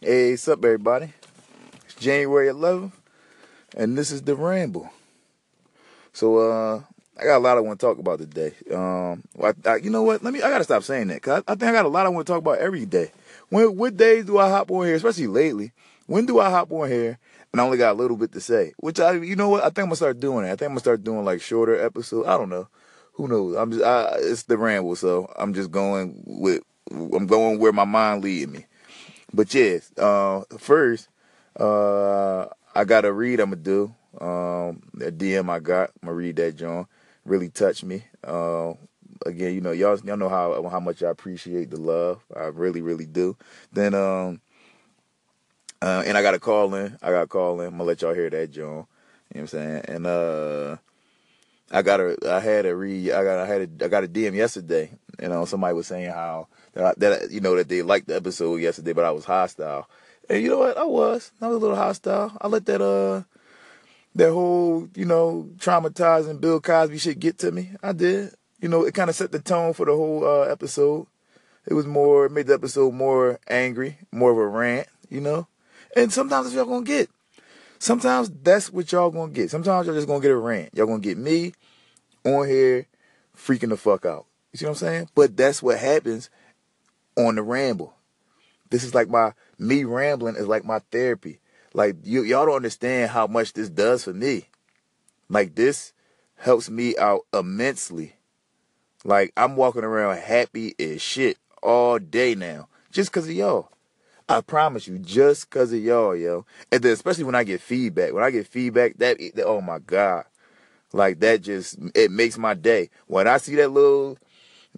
[0.00, 1.12] Hey, what's up, everybody?
[1.84, 2.92] It's January 11th,
[3.76, 4.88] and this is the Ramble.
[6.12, 6.82] So, uh,
[7.20, 8.54] I got a lot I want to talk about today.
[8.72, 10.22] Um, I, I, you know what?
[10.22, 10.40] Let me.
[10.40, 12.28] I gotta stop saying that because I, I, think I got a lot I want
[12.28, 13.10] to talk about every day.
[13.48, 15.72] When what days do I hop on here, especially lately?
[16.06, 17.18] When do I hop on here
[17.52, 18.74] and I only got a little bit to say?
[18.76, 19.64] Which I, you know what?
[19.64, 20.50] I think I'm gonna start doing it.
[20.50, 22.28] I think I'm gonna start doing like shorter episodes.
[22.28, 22.68] I don't know.
[23.14, 23.56] Who knows?
[23.56, 23.84] I'm just.
[23.84, 26.62] I, it's the ramble, so I'm just going with.
[26.88, 28.66] I'm going where my mind leading me.
[29.32, 31.08] But yes, uh, first,
[31.58, 33.40] uh, I got to read.
[33.40, 35.90] I'm gonna do um, a DM I got.
[36.02, 36.86] I'm gonna read that, John.
[37.24, 38.04] Really touched me.
[38.24, 38.72] Uh,
[39.26, 42.24] again, you know, y'all, y'all know how how much I appreciate the love.
[42.34, 43.36] I really, really do.
[43.72, 44.40] Then, um,
[45.82, 46.96] uh, and I got to call in.
[47.02, 47.68] I got to call in.
[47.68, 48.64] I'm gonna let y'all hear that, John.
[48.64, 48.86] You know
[49.32, 49.82] what I'm saying?
[49.88, 50.76] And uh,
[51.70, 53.12] I got a, I had a read.
[53.12, 54.90] I got, I had a, I got a DM yesterday.
[55.20, 56.48] You know, somebody was saying how
[56.78, 59.88] that, you know that they liked the episode yesterday, but I was hostile.
[60.30, 60.76] And you know what?
[60.76, 61.32] I was.
[61.40, 62.36] I was a little hostile.
[62.40, 63.22] I let that uh
[64.14, 67.70] that whole, you know, traumatizing Bill Cosby shit get to me.
[67.82, 68.34] I did.
[68.60, 71.06] You know, it kind of set the tone for the whole uh, episode.
[71.66, 75.46] It was more, it made the episode more angry, more of a rant, you know?
[75.94, 77.10] And sometimes that's what y'all gonna get.
[77.78, 79.50] Sometimes that's what y'all gonna get.
[79.50, 80.70] Sometimes y'all just gonna get a rant.
[80.74, 81.52] Y'all gonna get me
[82.24, 82.86] on here
[83.36, 84.26] freaking the fuck out.
[84.52, 85.08] You see what I'm saying?
[85.14, 86.30] But that's what happens
[87.18, 87.94] on the ramble.
[88.70, 91.40] This is like my me rambling is like my therapy.
[91.74, 94.46] Like you y'all don't understand how much this does for me.
[95.28, 95.92] Like this
[96.36, 98.14] helps me out immensely.
[99.04, 103.68] Like I'm walking around happy as shit all day now just cuz of y'all.
[104.28, 106.44] I promise you, just cuz of y'all, yo.
[106.70, 108.12] And then especially when I get feedback.
[108.12, 110.24] When I get feedback, that, that oh my god.
[110.92, 112.90] Like that just it makes my day.
[113.06, 114.18] When I see that little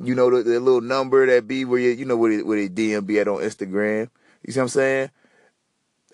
[0.03, 2.69] you know, the, the little number that be where you, you know, where, where they
[2.69, 4.09] DM be at on Instagram.
[4.43, 5.11] You see what I'm saying?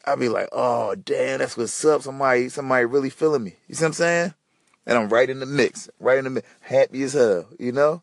[0.04, 2.02] I'd be like, oh, damn, that's what's up.
[2.02, 3.54] Somebody, somebody really feeling me.
[3.68, 4.34] You see what I'm saying?
[4.86, 8.02] And I'm right in the mix, right in the mix, happy as hell, you know?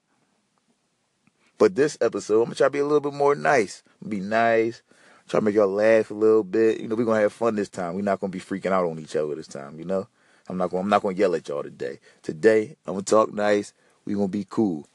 [1.58, 3.84] But this episode, I'm gonna try to be a little bit more nice.
[4.08, 4.82] Be nice.
[5.30, 6.82] Try to make y'all laugh a little bit.
[6.82, 7.96] You know, we're gonna have fun this time.
[7.96, 10.08] We're not gonna be freaking out on each other this time, you know?
[10.50, 12.00] I'm not gonna I'm not gonna yell at y'all today.
[12.22, 13.74] Today, I'm gonna talk nice.
[14.06, 14.88] We're gonna be cool.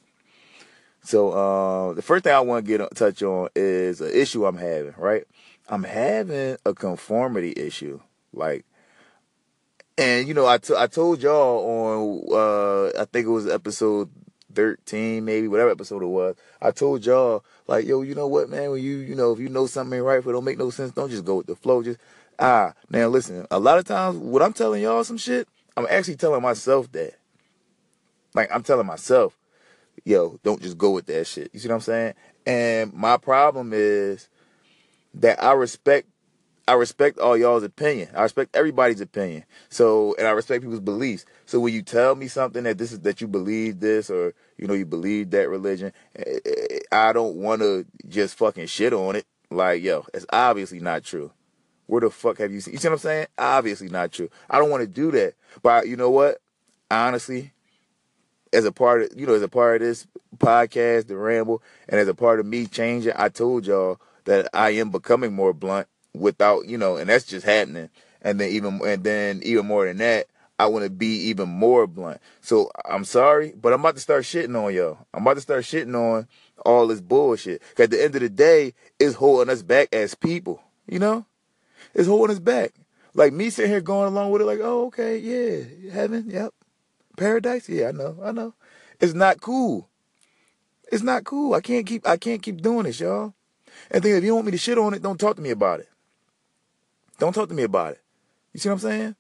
[1.09, 4.59] So uh, the first thing I want to get touch on is an issue I'm
[4.59, 4.93] having.
[4.99, 5.25] Right,
[5.67, 8.01] I'm having a conformity issue.
[8.35, 8.67] Like,
[9.97, 14.11] and you know, I, t- I told y'all on uh, I think it was episode
[14.55, 16.37] 13, maybe whatever episode it was.
[16.61, 18.73] I told y'all like, yo, you know what, man?
[18.73, 20.69] When you you know if you know something ain't right, if it don't make no
[20.69, 21.83] sense, don't just go with the flow.
[21.83, 22.01] Just
[22.39, 22.75] ah.
[22.91, 26.43] Now listen, a lot of times when I'm telling y'all some shit, I'm actually telling
[26.43, 27.15] myself that.
[28.35, 29.38] Like I'm telling myself
[30.05, 31.51] yo, don't just go with that shit.
[31.53, 32.15] You see what I'm saying?
[32.47, 34.29] And my problem is
[35.15, 36.09] that I respect
[36.69, 38.11] I respect all y'all's opinion.
[38.15, 39.45] I respect everybody's opinion.
[39.71, 41.25] So, and I respect people's beliefs.
[41.47, 44.67] So when you tell me something that this is that you believe this or you
[44.67, 49.17] know you believe that religion, eh, eh, I don't want to just fucking shit on
[49.17, 49.25] it.
[49.51, 51.33] Like, yo, it's obviously not true.
[51.87, 52.75] Where the fuck have you seen?
[52.75, 53.27] You see what I'm saying?
[53.39, 54.29] Obviously not true.
[54.51, 55.37] I don't want to do that.
[55.63, 56.37] But you know what?
[56.91, 57.53] Honestly,
[58.53, 62.01] as a part of you know as a part of this podcast, the ramble, and
[62.01, 65.89] as a part of me changing, I told y'all that I am becoming more blunt
[66.15, 67.91] without you know, and that's just happening.
[68.23, 70.27] And then even and then even more than that,
[70.59, 72.21] I want to be even more blunt.
[72.41, 74.99] So I'm sorry, but I'm about to start shitting on y'all.
[75.15, 76.27] I'm about to start shitting on
[76.65, 77.63] all this bullshit.
[77.77, 80.61] Cause at the end of the day, it's holding us back as people.
[80.89, 81.27] You know,
[81.95, 82.73] it's holding us back.
[83.15, 86.53] Like me sitting here going along with it, like, oh okay, yeah, heaven, yep,
[87.19, 87.69] Paradise?
[87.69, 88.19] Yeah, I know.
[88.23, 88.55] I know.
[89.01, 89.89] It's not cool.
[90.91, 91.55] It's not cool.
[91.55, 93.35] I can't keep I can't keep doing this, y'all.
[93.91, 95.81] And think if you want me to shit on it, don't talk to me about
[95.81, 95.89] it.
[97.19, 98.01] Don't talk to me about it.
[98.53, 99.17] You see what I'm saying?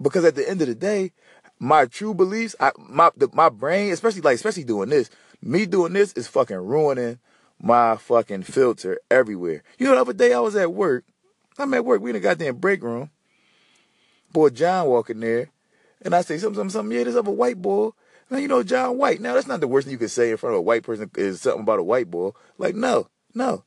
[0.00, 1.12] Because at the end of the day,
[1.58, 5.10] my true beliefs, I, my the, my brain, especially like especially doing this,
[5.42, 7.18] me doing this is fucking ruining
[7.62, 9.62] my fucking filter everywhere.
[9.78, 11.04] You know, the other day I was at work.
[11.58, 12.00] I'm at work.
[12.00, 13.10] We in a goddamn break room.
[14.32, 15.50] Boy John walking there,
[16.02, 16.96] and I say something, something, something.
[16.96, 17.90] Yeah, this other white boy.
[18.30, 19.20] Now you know John White.
[19.20, 21.10] Now that's not the worst thing you could say in front of a white person
[21.16, 22.30] is something about a white boy.
[22.58, 23.64] Like no, no.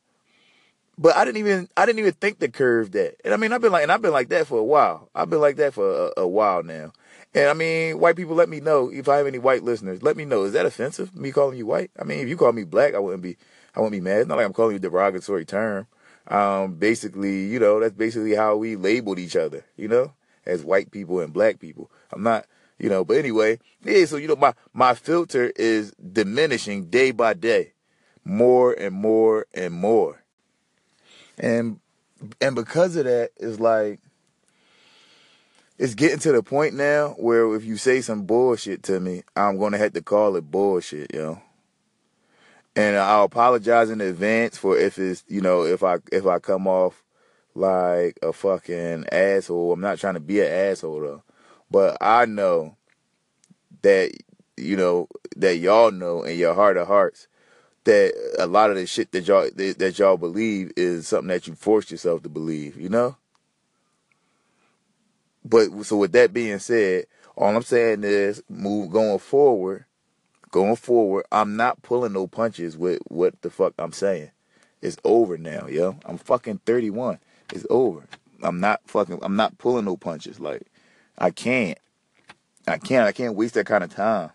[0.96, 3.16] But I didn't even I didn't even think to curve that.
[3.24, 5.10] And I mean I've been like and I've been like that for a while.
[5.14, 6.92] I've been like that for a, a while now.
[7.34, 10.04] And I mean, white people, let me know if I have any white listeners.
[10.04, 10.44] Let me know.
[10.44, 11.16] Is that offensive?
[11.16, 11.90] Me calling you white?
[11.98, 13.36] I mean, if you call me black, I wouldn't be,
[13.74, 14.20] I wouldn't be mad.
[14.20, 15.88] It's not like I'm calling you a derogatory term.
[16.28, 19.64] Um, basically, you know, that's basically how we labeled each other.
[19.76, 20.12] You know,
[20.46, 21.90] as white people and black people.
[22.12, 22.46] I'm not,
[22.78, 27.34] you know, but anyway, yeah, so you know my my filter is diminishing day by
[27.34, 27.72] day,
[28.24, 30.22] more and more and more.
[31.38, 31.80] And
[32.40, 34.00] and because of that, it's like
[35.78, 39.58] it's getting to the point now where if you say some bullshit to me, I'm
[39.58, 41.40] gonna have to call it bullshit, yo.
[42.76, 46.66] And I'll apologize in advance for if it's you know if I if I come
[46.66, 47.03] off
[47.54, 49.72] like a fucking asshole.
[49.72, 51.22] I'm not trying to be an asshole though,
[51.70, 52.76] but I know
[53.82, 54.12] that
[54.56, 57.28] you know that y'all know in your heart of hearts
[57.84, 61.54] that a lot of the shit that y'all that y'all believe is something that you
[61.54, 62.76] forced yourself to believe.
[62.76, 63.16] You know.
[65.44, 67.04] But so with that being said,
[67.36, 69.84] all I'm saying is move going forward.
[70.50, 74.30] Going forward, I'm not pulling no punches with what the fuck I'm saying.
[74.80, 75.96] It's over now, yo.
[76.04, 77.18] I'm fucking 31.
[77.52, 78.04] It's over.
[78.42, 79.18] I'm not fucking.
[79.22, 80.40] I'm not pulling no punches.
[80.40, 80.62] Like
[81.18, 81.78] I can't.
[82.66, 83.06] I can't.
[83.06, 84.30] I can't waste that kind of time.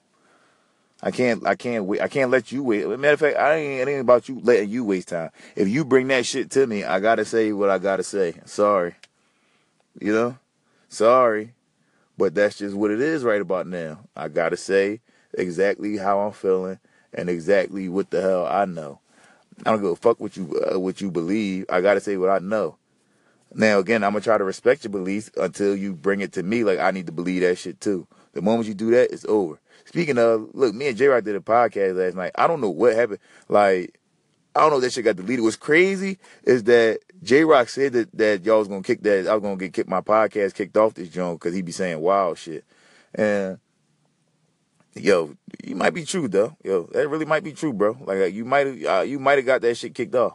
[1.02, 1.46] I can't.
[1.46, 2.02] I can't wait.
[2.02, 2.88] I can't let you wait.
[2.88, 3.88] Matter of fact, I ain't.
[3.88, 5.32] It ain't about you letting you waste time.
[5.56, 8.36] If you bring that shit to me, I gotta say what I gotta say.
[8.46, 8.96] Sorry.
[10.00, 10.38] You know.
[10.90, 11.54] Sorry,
[12.18, 14.00] but that's just what it is right about now.
[14.16, 15.02] I gotta say
[15.36, 16.80] exactly how I'm feeling
[17.14, 19.00] and exactly what the hell I know.
[19.66, 21.68] I don't give a fuck what you uh, what you believe.
[21.70, 22.78] I gotta say what I know.
[23.54, 26.64] Now again, I'm gonna try to respect your beliefs until you bring it to me.
[26.64, 28.08] Like I need to believe that shit too.
[28.34, 29.60] The moment you do that, it's over.
[29.86, 32.32] Speaking of, look, me and J Rock did a podcast last night.
[32.36, 33.20] I don't know what happened.
[33.48, 34.00] Like
[34.56, 35.44] I don't know if that shit got deleted.
[35.44, 39.34] What's crazy is that J Rock said that, that y'all was gonna kick that I
[39.34, 42.38] was gonna get kicked my podcast kicked off this joint because he be saying wild
[42.38, 42.64] shit.
[43.16, 43.58] And
[44.96, 46.56] yo, you might be true though.
[46.64, 47.98] Yo, that really might be true, bro.
[48.02, 50.34] Like you might have uh, you might have got that shit kicked off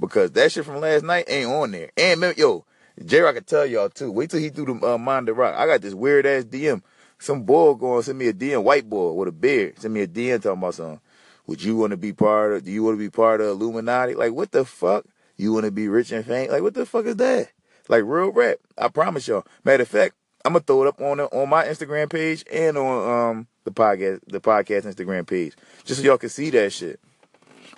[0.00, 1.90] because that shit from last night ain't on there.
[1.96, 2.64] And yo,
[3.04, 4.10] J Rock can tell y'all too.
[4.10, 5.54] Wait till he threw the uh, mind the rock.
[5.56, 6.82] I got this weird ass DM.
[7.18, 10.06] Some boy going send me a DM, white boy with a beard, send me a
[10.06, 11.00] DM talking about something.
[11.46, 12.64] Would you want to be part of?
[12.64, 14.14] Do you want to be part of Illuminati?
[14.14, 15.04] Like what the fuck?
[15.36, 16.52] You want to be rich and famous?
[16.52, 17.50] Like what the fuck is that?
[17.88, 18.58] Like real rap.
[18.76, 19.46] I promise y'all.
[19.64, 23.30] Matter of fact, I'm gonna throw it up on on my Instagram page and on
[23.30, 25.54] um the podcast the podcast Instagram page,
[25.84, 27.00] just so y'all can see that shit.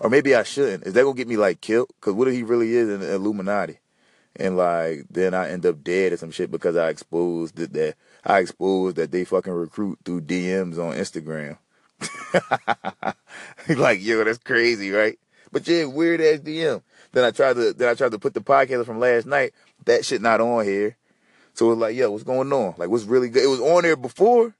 [0.00, 0.86] Or maybe I shouldn't.
[0.86, 1.90] Is that gonna get me like killed?
[2.00, 3.78] Cause what if he really is an Illuminati?
[4.36, 7.96] And like then I end up dead or some shit because I exposed that, that
[8.24, 11.58] I exposed that they fucking recruit through DMs on Instagram.
[13.76, 15.18] like, yo, that's crazy, right?
[15.52, 16.82] But yeah, weird ass DM.
[17.12, 19.52] Then I tried to then I tried to put the podcast from last night.
[19.84, 20.96] That shit not on here.
[21.52, 22.74] So it was like, yo, what's going on?
[22.78, 23.42] Like, what's really good?
[23.42, 24.54] It was on there before,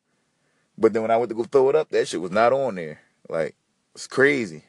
[0.76, 2.74] but then when I went to go throw it up, that shit was not on
[2.74, 3.00] there.
[3.28, 3.54] Like,
[3.94, 4.64] it's crazy.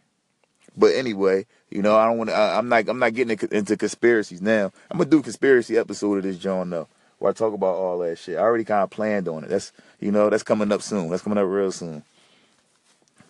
[0.76, 2.36] But anyway, you know, I don't want to.
[2.36, 2.88] I'm not.
[2.88, 4.72] I'm not getting into conspiracies now.
[4.90, 6.88] I'm gonna do a conspiracy episode of this John though,
[7.20, 8.38] where I talk about all that shit.
[8.38, 9.50] I already kind of planned on it.
[9.50, 11.10] That's you know, that's coming up soon.
[11.10, 12.04] That's coming up real soon.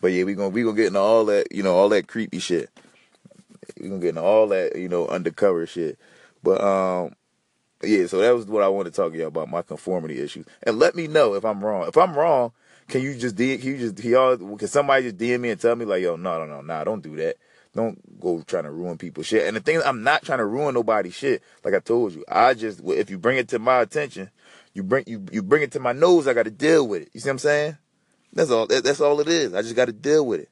[0.01, 2.39] But yeah, we gonna we gonna get into all that, you know, all that creepy
[2.39, 2.69] shit.
[3.79, 5.99] We gonna get into all that, you know, undercover shit.
[6.43, 7.15] But um,
[7.83, 8.07] yeah.
[8.07, 10.45] So that was what I wanted to talk to you about my conformity issues.
[10.63, 11.88] And let me know if I'm wrong.
[11.88, 12.51] If I'm wrong,
[12.87, 13.59] can you just DM?
[13.59, 14.37] Can you just he all?
[14.37, 17.01] Can somebody just DM me and tell me like, yo, no, no, no, nah, don't
[17.01, 17.37] do that.
[17.73, 19.47] Don't go trying to ruin people's shit.
[19.47, 21.41] And the thing, I'm not trying to ruin nobody's shit.
[21.63, 24.29] Like I told you, I just if you bring it to my attention,
[24.73, 26.27] you bring you you bring it to my nose.
[26.27, 27.09] I got to deal with it.
[27.13, 27.77] You see what I'm saying?
[28.33, 28.67] That's all.
[28.67, 29.53] That's all it is.
[29.53, 30.49] I just got to deal with it.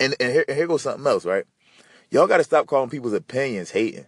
[0.00, 1.44] And and here, here goes something else, right?
[2.10, 4.06] Y'all got to stop calling people's opinions hating.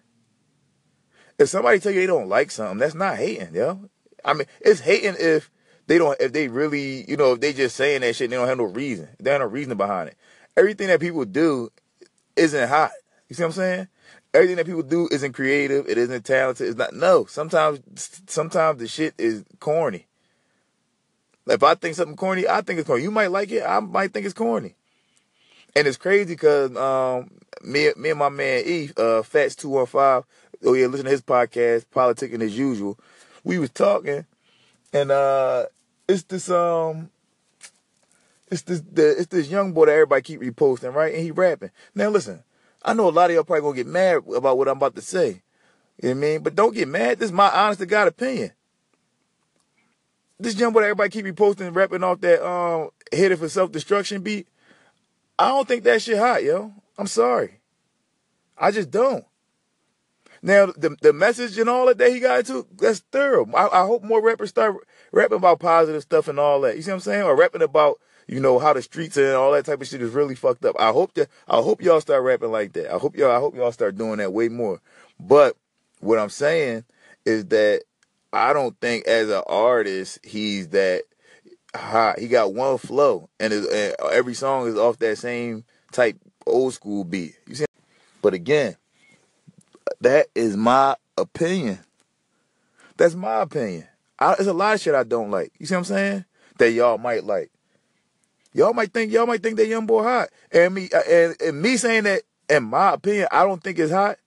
[1.39, 3.89] If somebody tell you they don't like something, that's not hating, yo.
[4.25, 5.51] I mean, it's hating if
[5.87, 8.49] they don't, if they really, you know, if they just saying that shit, they don't
[8.49, 9.09] have no reason.
[9.21, 10.17] They have no reason behind it.
[10.57, 11.71] Everything that people do
[12.37, 12.93] isn't hot.
[13.29, 13.89] You see what I'm saying?
[14.33, 15.89] Everything that people do isn't creative.
[15.89, 16.69] It isn't talented.
[16.69, 16.95] It's not.
[16.95, 17.25] No.
[17.27, 17.81] Sometimes,
[18.27, 20.07] sometimes the shit is corny.
[21.47, 23.03] If I think something corny, I think it's corny.
[23.03, 23.63] You might like it.
[23.63, 24.75] I might think it's corny.
[25.77, 27.31] And it's crazy because um,
[27.63, 30.25] me, me and my man E, uh, Fats two one five.
[30.65, 32.99] Oh yeah, listen to his podcast, politicking as usual.
[33.43, 34.25] We was talking,
[34.95, 35.67] and uh,
[36.09, 37.11] it's this um,
[38.51, 41.13] it's this the, it's this young boy that everybody keep reposting, right?
[41.13, 41.71] And he rapping.
[41.95, 42.43] Now listen,
[42.83, 45.03] I know a lot of y'all probably gonna get mad about what I'm about to
[45.03, 45.43] say.
[46.03, 46.43] You know what I mean?
[46.43, 47.19] But don't get mad.
[47.19, 48.53] This is my honest to God opinion
[50.39, 54.23] this young boy that everybody keep reposting rapping off that um headed for self destruction
[54.23, 54.49] beat.
[55.39, 56.73] I don't think that shit hot, yo.
[56.97, 57.61] I'm sorry.
[58.57, 59.25] I just don't.
[60.45, 63.51] Now the the message and all that that he got into, that's thorough.
[63.55, 64.77] I, I hope more rappers start
[65.11, 66.77] rapping about positive stuff and all that.
[66.77, 67.23] You see what I'm saying?
[67.23, 67.99] Or rapping about,
[68.29, 70.77] you know, how the streets and all that type of shit is really fucked up.
[70.79, 72.95] I hope that I hope y'all start rapping like that.
[72.95, 74.83] I hope y'all I hope y'all start doing that way more.
[75.19, 75.57] But
[76.01, 76.85] what I'm saying
[77.25, 77.85] is that
[78.31, 81.05] I don't think as an artist he's that
[81.75, 82.19] hot.
[82.19, 87.05] He got one flow, and, and every song is off that same type old school
[87.05, 87.35] beat.
[87.47, 87.65] You see?
[88.21, 88.77] But again,
[90.01, 91.79] that is my opinion.
[92.97, 93.87] That's my opinion.
[94.19, 95.53] I, there's a lot of shit I don't like.
[95.59, 96.25] You see what I'm saying?
[96.59, 97.51] That y'all might like.
[98.53, 101.77] Y'all might think y'all might think that young boy hot, and me and, and me
[101.77, 102.23] saying that.
[102.47, 104.19] In my opinion, I don't think it's hot.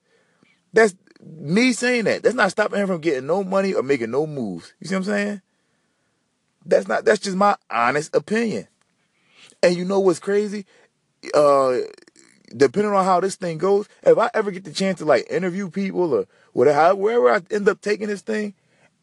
[0.73, 2.23] That's me saying that.
[2.23, 4.73] That's not stopping him from getting no money or making no moves.
[4.79, 5.41] You see what I'm saying?
[6.65, 7.05] That's not.
[7.05, 8.67] That's just my honest opinion.
[9.61, 10.65] And you know what's crazy?
[11.33, 11.77] Uh,
[12.55, 15.69] depending on how this thing goes, if I ever get the chance to like interview
[15.69, 18.53] people or whatever, wherever I end up taking this thing,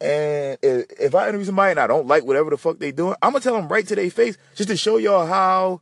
[0.00, 3.32] and if, I interview somebody and I don't like whatever the fuck they doing, I'm
[3.32, 5.80] gonna tell them right to their face just to show y'all how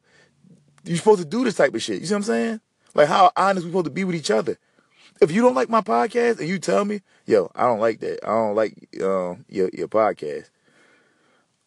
[0.84, 2.00] you're supposed to do this type of shit.
[2.00, 2.60] You see what I'm saying?
[2.94, 4.58] Like how honest we're supposed to be with each other.
[5.20, 8.24] If you don't like my podcast and you tell me, yo, I don't like that.
[8.24, 10.50] I don't like um, your your podcast.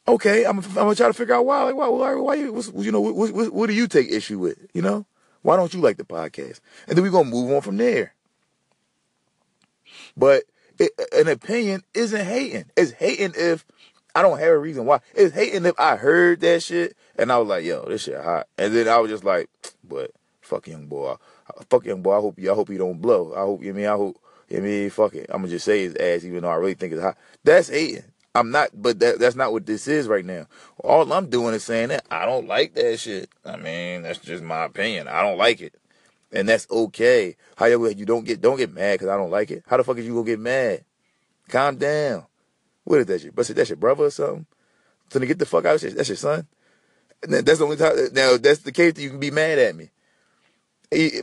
[0.08, 1.64] Okay, I'm, I'm gonna try to figure out why.
[1.64, 1.88] Like why?
[1.88, 2.16] Why?
[2.16, 2.62] why you?
[2.76, 4.58] you know, what, what, what do you take issue with?
[4.74, 5.06] You know,
[5.46, 6.60] why don't you like the podcast?
[6.88, 8.16] And then we're gonna move on from there.
[10.18, 10.46] But
[10.80, 12.66] it, an opinion isn't hating.
[12.76, 13.64] It's hating if
[14.16, 15.02] I don't have a reason why.
[15.14, 18.48] It's hating if I heard that shit and I was like, yo, this shit hot.
[18.58, 19.48] And then I was just like,
[19.88, 20.10] but
[20.42, 21.12] fuck young boy.
[21.12, 22.18] Uh, fuck young boy.
[22.18, 23.36] I hope you I hope he don't blow.
[23.36, 24.18] I hope you know I mean I hope
[24.50, 25.28] you know I mean fuck it.
[25.30, 27.20] I'm gonna just say his ass even though I really think it's hot.
[27.44, 28.04] That's hating.
[28.36, 30.46] I'm not but that that's not what this is right now.
[30.84, 33.30] All I'm doing is saying that I don't like that shit.
[33.44, 35.08] I mean, that's just my opinion.
[35.08, 35.74] I don't like it
[36.36, 37.36] and that's okay.
[37.56, 39.64] However, you don't get don't get mad because I don't like it.
[39.68, 40.84] How the fuck is you gonna get mad?
[41.48, 42.26] Calm down.
[42.84, 43.36] What is that shit?
[43.36, 44.46] But that's your brother or something?
[45.10, 46.48] So to get the fuck out of shit, that's your son.
[47.22, 47.96] That's the only time.
[48.14, 49.90] Now that's the case that you can be mad at me.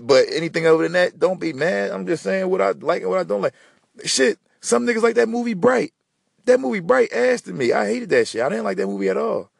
[0.00, 1.90] But anything other than that, don't be mad.
[1.90, 3.54] I'm just saying what I like and what I don't like.
[4.04, 5.92] Shit, some niggas like that movie Bright.
[6.45, 7.73] That movie Bright ass to me.
[7.73, 8.43] I hated that shit.
[8.43, 9.51] I didn't like that movie at all.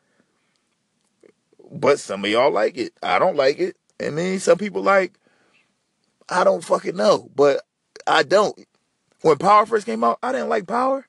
[1.71, 2.93] But some of y'all like it.
[3.03, 3.77] I don't like it.
[4.01, 5.19] I mean, some people like
[6.29, 7.62] I don't fucking know, but
[8.07, 8.59] I don't.
[9.23, 11.07] When Power first came out, I didn't like Power.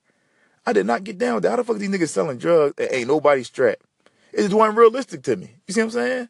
[0.65, 1.49] I did not get down with that.
[1.49, 3.83] How the fuck these niggas selling drugs that ain't nobody strapped?
[4.31, 5.55] It just wasn't realistic to me.
[5.67, 6.29] You see what I'm saying?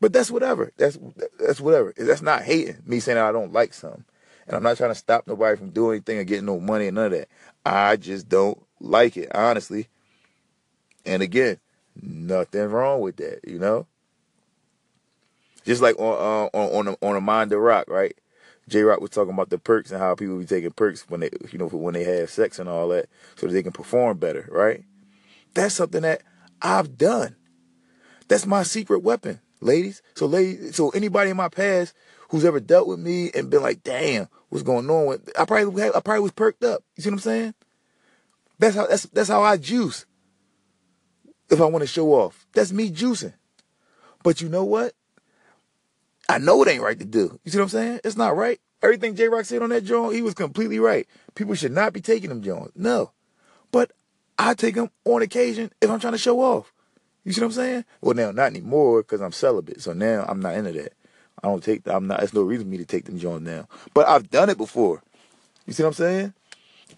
[0.00, 0.72] But that's whatever.
[0.76, 0.98] That's
[1.38, 1.92] that's whatever.
[1.96, 4.04] That's not hating me saying I don't like something.
[4.50, 6.96] And I'm not trying to stop nobody from doing anything or getting no money and
[6.96, 7.28] none of that.
[7.64, 9.86] I just don't like it, honestly.
[11.06, 11.58] And again,
[12.02, 13.86] nothing wrong with that, you know?
[15.64, 18.18] Just like on uh, on on on a Mind the Rock, right?
[18.66, 21.30] J Rock was talking about the perks and how people be taking perks when they
[21.52, 24.48] you know when they have sex and all that, so that they can perform better,
[24.50, 24.82] right?
[25.54, 26.22] That's something that
[26.60, 27.36] I've done.
[28.26, 30.02] That's my secret weapon, ladies.
[30.16, 31.94] So ladies, so anybody in my past
[32.30, 35.84] who's ever dealt with me and been like, damn, what's going on with I probably
[35.84, 36.82] I probably was perked up.
[36.96, 37.54] You see what I'm saying?
[38.58, 40.06] That's how that's that's how I juice.
[41.50, 42.46] If I want to show off.
[42.54, 43.34] That's me juicing.
[44.22, 44.94] But you know what?
[46.28, 47.40] I know it ain't right to do.
[47.44, 48.00] You see what I'm saying?
[48.04, 48.60] It's not right.
[48.82, 51.08] Everything J Rock said on that joint, he was completely right.
[51.34, 52.72] People should not be taking them joints.
[52.76, 53.10] No.
[53.72, 53.90] But
[54.38, 56.72] I take them on occasion if I'm trying to show off.
[57.24, 57.84] You see what I'm saying?
[58.00, 59.82] Well, now not anymore because I'm celibate.
[59.82, 60.92] So now I'm not into that.
[61.42, 61.86] I don't take.
[61.86, 62.18] I'm not.
[62.18, 63.66] There's no reason for me to take them joints now.
[63.94, 65.02] But I've done it before.
[65.66, 66.34] You see what I'm saying?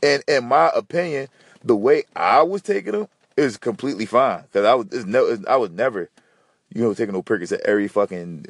[0.02, 1.28] And in my opinion,
[1.64, 5.06] the way I was taking them is completely fine because I was.
[5.06, 5.38] no.
[5.46, 6.10] I was never,
[6.74, 8.46] you know, taking no Percocet every fucking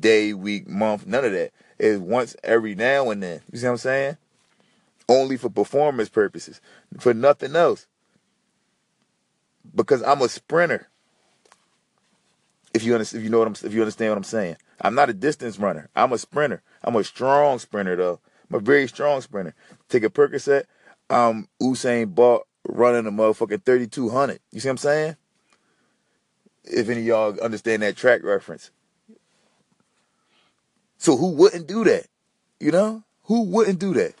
[0.00, 1.52] day, week, month, none of that.
[1.78, 3.40] It's once every now and then.
[3.52, 4.16] You see what I'm saying?
[5.08, 6.60] Only for performance purposes,
[6.98, 7.86] for nothing else.
[9.74, 10.88] Because I'm a sprinter.
[12.74, 14.94] If you understand, if you know what I'm, if you understand what I'm saying, I'm
[14.94, 15.88] not a distance runner.
[15.96, 16.62] I'm a sprinter.
[16.82, 18.20] I'm a strong sprinter though.
[18.50, 19.54] I'm a very strong sprinter.
[19.88, 20.64] Take a Percocet.
[21.10, 24.40] I'm Usain Bolt running a motherfucking 3200.
[24.52, 25.16] You see what I'm saying?
[26.64, 28.70] If any of y'all understand that track reference.
[30.98, 32.06] So who wouldn't do that?
[32.60, 33.04] You know?
[33.24, 34.14] Who wouldn't do that?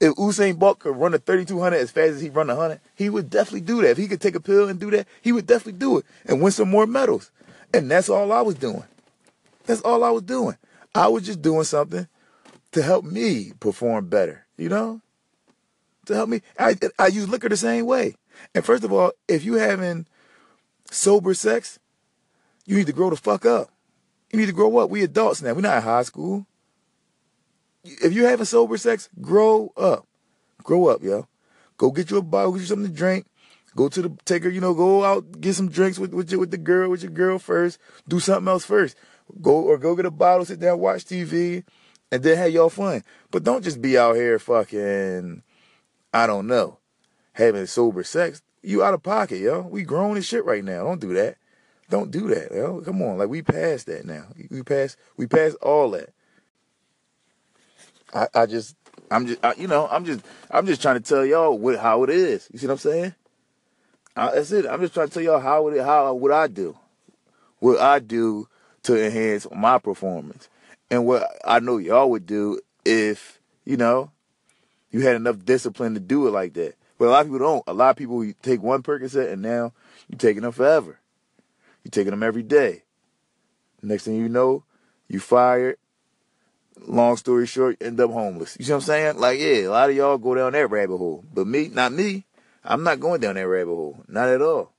[0.00, 3.08] If Usain Bolt could run a 3200 as fast as he run a 100, he
[3.08, 3.92] would definitely do that.
[3.92, 6.42] If he could take a pill and do that, he would definitely do it and
[6.42, 7.30] win some more medals.
[7.72, 8.84] And that's all I was doing.
[9.64, 10.56] That's all I was doing.
[10.94, 12.06] I was just doing something
[12.72, 15.00] to help me perform better, you know?
[16.06, 16.42] To help me.
[16.58, 18.16] I, I use liquor the same way.
[18.54, 20.06] And first of all, if you having
[20.90, 21.78] sober sex,
[22.66, 23.70] you need to grow the fuck up.
[24.30, 24.90] You need to grow up.
[24.90, 25.54] We adults now.
[25.54, 26.46] We're not in high school.
[27.84, 30.06] If you're having sober sex, grow up.
[30.62, 31.28] Grow up, yo.
[31.76, 33.26] Go get you a bottle, get you something to drink.
[33.76, 36.40] Go to the take her, you know, go out, get some drinks with with, your,
[36.40, 37.78] with the girl, with your girl first.
[38.08, 38.96] Do something else first.
[39.40, 41.64] Go or go get a bottle, sit down, watch TV,
[42.12, 43.02] and then have y'all fun.
[43.30, 45.42] But don't just be out here fucking,
[46.12, 46.78] I don't know,
[47.32, 48.42] having sober sex.
[48.62, 49.62] You out of pocket, yo.
[49.62, 50.84] We grown as shit right now.
[50.84, 51.36] Don't do that.
[51.90, 52.80] Don't do that, yo.
[52.80, 54.26] Come on, like we passed that now.
[54.50, 56.10] We passed we passed all that.
[58.14, 58.76] I, I just,
[59.10, 62.04] I'm just, I, you know, I'm just, I'm just trying to tell y'all what how
[62.04, 62.48] it is.
[62.52, 63.14] You see what I'm saying?
[64.16, 64.66] I, that's it.
[64.66, 66.76] I'm just trying to tell y'all how it, how what I do,
[67.58, 68.48] what I do
[68.84, 70.48] to enhance my performance,
[70.90, 74.10] and what I know y'all would do if you know
[74.90, 76.76] you had enough discipline to do it like that.
[76.98, 77.64] But a lot of people don't.
[77.66, 79.72] A lot of people take one Percocet and now
[80.08, 81.00] you're taking them forever.
[81.82, 82.82] You're taking them every day.
[83.82, 84.64] Next thing you know,
[85.08, 85.78] you fired.
[86.86, 88.56] Long story short, end up homeless.
[88.58, 89.18] You see what I'm saying?
[89.18, 91.24] Like, yeah, a lot of y'all go down that rabbit hole.
[91.32, 92.24] But me, not me.
[92.64, 94.02] I'm not going down that rabbit hole.
[94.08, 94.72] Not at all.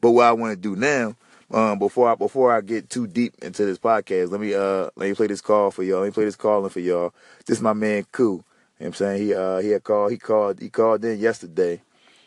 [0.00, 1.16] But what I want to do now,
[1.50, 5.08] um, before I before I get too deep into this podcast, let me uh let
[5.08, 6.00] me play this call for y'all.
[6.00, 7.14] Let me play this calling for y'all.
[7.46, 8.24] This is my man Koo.
[8.24, 8.42] You know
[8.78, 9.22] what I'm saying?
[9.22, 11.80] He uh he had called he called he called in yesterday.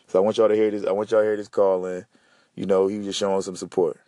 [0.06, 2.06] So I want y'all to hear this I want y'all to hear this call in.
[2.54, 3.98] You know, he was just showing some support.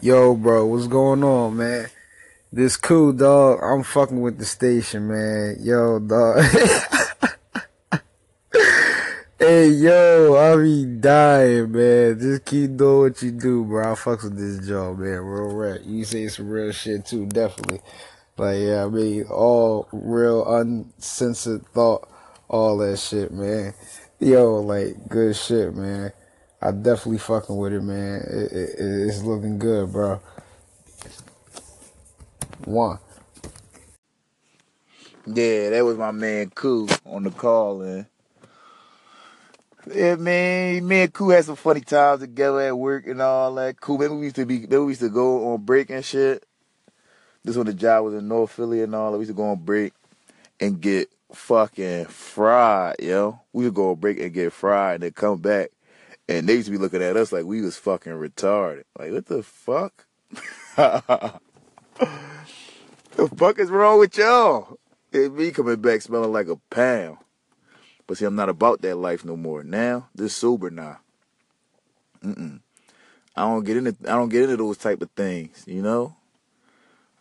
[0.00, 1.88] Yo, bro, what's going on, man?
[2.52, 3.58] This cool dog.
[3.62, 5.56] I'm fucking with the station, man.
[5.60, 6.36] Yo, dog.
[9.48, 12.20] hey, yo, I be dying, man.
[12.20, 13.92] Just keep doing what you do, bro.
[13.92, 15.20] I fucks with this job, man.
[15.20, 15.80] Real rap.
[15.84, 17.80] You say some real shit too, definitely.
[18.36, 22.10] Like, yeah, I mean, all real uncensored thought,
[22.48, 23.72] all that shit, man.
[24.20, 26.12] Yo, like, good shit, man.
[26.60, 28.20] I definitely fucking with it, man.
[28.28, 30.20] It, it, it's looking good, bro.
[32.66, 32.98] One.
[35.26, 38.04] Yeah, that was my man Koo on the call, and
[39.94, 43.80] yeah, man, me and Koo had some funny times together at work and all that.
[43.80, 43.98] Cool.
[43.98, 46.44] Maybe we used to be, we used to go on break and shit.
[47.44, 49.12] This when the job was in North Philly and all.
[49.12, 49.92] We used to go on break
[50.60, 53.40] and get fucking fried, yo.
[53.52, 55.70] We would go on break and get fried and then come back
[56.28, 58.84] and they used to be looking at us like we was fucking retarded.
[58.98, 60.06] Like, what the fuck?
[60.76, 61.40] the
[63.36, 64.78] fuck is wrong with y'all?
[65.12, 67.16] And me coming back smelling like a pound.
[68.08, 69.62] But see, I'm not about that life no more.
[69.62, 70.98] Now, this sober now.
[72.24, 72.60] Mm-mm.
[73.36, 76.16] I don't get into I don't get into those type of things, you know?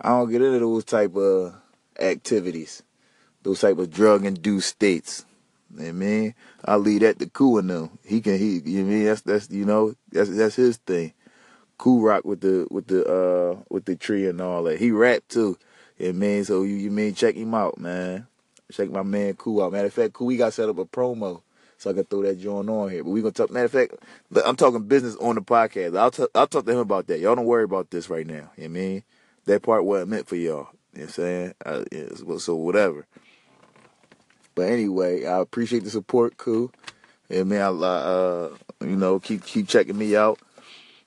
[0.01, 1.55] I don't get into those type of
[1.99, 2.81] activities.
[3.43, 5.25] Those type of drug induced states.
[5.77, 7.99] I mean, I leave that to Cool and them.
[8.05, 11.13] He can he you know I mean that's that's you know that's that's his thing.
[11.77, 14.79] Cool rock with the with the uh with the tree and all that.
[14.79, 15.59] He rap too.
[15.99, 18.25] You know I mean so you you mean check him out, man.
[18.71, 19.71] Check my man Cool out.
[19.71, 21.41] Matter of fact, Cool we got set up a promo
[21.77, 23.03] so I can throw that joint on here.
[23.03, 23.51] But we gonna talk.
[23.51, 23.95] Matter of fact,
[24.45, 25.97] I'm talking business on the podcast.
[25.97, 27.19] I'll t- I'll talk to him about that.
[27.19, 28.51] Y'all don't worry about this right now.
[28.57, 29.03] You know I mean
[29.45, 30.69] that part wasn't meant for y'all.
[30.93, 31.53] You know what I'm saying?
[31.65, 33.05] Uh, yeah, so whatever.
[34.55, 36.71] But anyway, I appreciate the support, cool.
[37.29, 38.49] Yeah, man, I, uh,
[38.81, 40.39] you know, keep keep checking me out.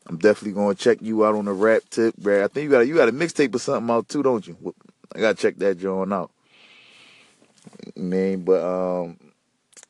[0.07, 2.42] I'm definitely gonna check you out on the rap tip, Brad.
[2.42, 4.75] I think you got a, you got a mixtape or something out too, don't you?
[5.14, 6.31] I gotta check that joint out.
[7.96, 9.18] Man, but um,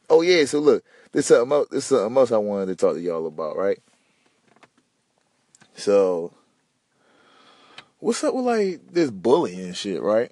[0.08, 0.44] oh yeah.
[0.44, 1.68] So look, this something else.
[1.70, 3.78] This something else I wanted to talk to y'all about, right?
[5.74, 6.32] So,
[7.98, 10.30] what's up with like this bullying shit, right?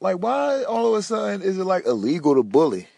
[0.00, 2.88] Like, why all of a sudden is it like illegal to bully?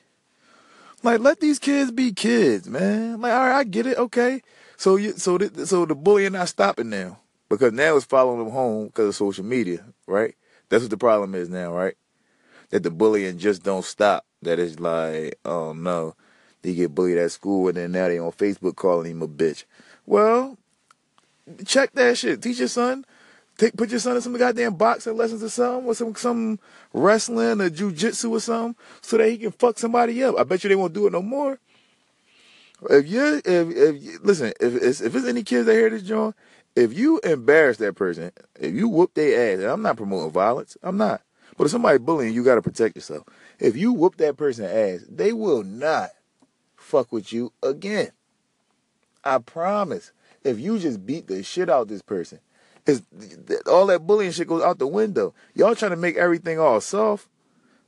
[1.03, 3.21] Like, let these kids be kids, man.
[3.21, 4.43] Like, all right, I get it, okay.
[4.77, 7.19] So you, so the, so the bullying not stopping now
[7.49, 10.35] because now it's following them home because of social media, right?
[10.69, 11.95] That's what the problem is now, right?
[12.71, 14.25] That the bullying just don't stop.
[14.43, 16.15] That it's like, oh no,
[16.63, 19.65] they get bullied at school and then now they on Facebook calling him a bitch.
[20.07, 20.59] Well,
[21.67, 22.43] check that shit.
[22.43, 23.05] Teach your son
[23.59, 26.61] Take put your son in some goddamn boxing lessons or something, or some some
[26.93, 30.37] wrestling or jujitsu or something, so that he can fuck somebody up.
[30.39, 31.59] I bet you they won't do it no more.
[32.89, 36.35] If you if if you, listen, if if it's any kids that hear this, John,
[36.77, 40.77] if you embarrass that person, if you whoop their ass, and I'm not promoting violence,
[40.81, 41.23] I'm not.
[41.59, 43.25] But if somebody bullying, you got to protect yourself.
[43.59, 46.11] If you whoop that person's ass, they will not
[46.77, 48.13] fuck with you again.
[49.25, 50.13] I promise.
[50.45, 52.39] If you just beat the shit out this person,
[53.67, 55.35] all that bullying shit goes out the window.
[55.55, 57.27] Y'all trying to make everything all soft.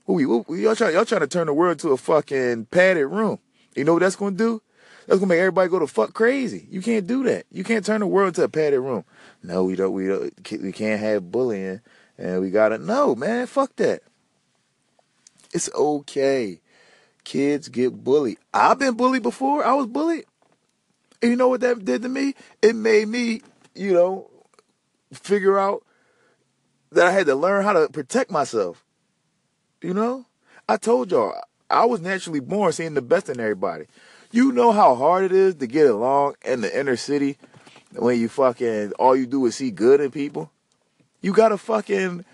[0.09, 3.39] Y'all trying y'all trying to turn the world to a fucking padded room.
[3.77, 4.61] You know what that's gonna do?
[5.07, 6.67] That's gonna make everybody go to fuck crazy.
[6.69, 7.47] You can't do that.
[7.53, 9.05] You can't turn the world into a padded room.
[9.45, 9.93] No, we don't.
[9.93, 10.33] We don't.
[10.61, 11.81] We can't have bullying,
[12.21, 12.79] and we gotta.
[12.79, 14.03] No, man, fuck that.
[15.53, 16.61] It's okay.
[17.25, 18.39] Kids get bullied.
[18.55, 19.65] I've been bullied before.
[19.65, 20.27] I was bullied.
[21.23, 22.35] And you know what that did to me?
[22.63, 23.43] It made me,
[23.75, 24.31] you know,
[25.13, 25.85] figure out
[26.93, 28.85] that I had to learn how to protect myself.
[29.83, 30.27] You know?
[30.69, 31.35] I told y'all,
[31.69, 33.87] I was naturally born seeing the best in everybody.
[34.31, 37.39] You know how hard it is to get along in the inner city
[37.93, 40.51] when you fucking, all you do is see good in people?
[41.21, 42.25] You gotta fucking,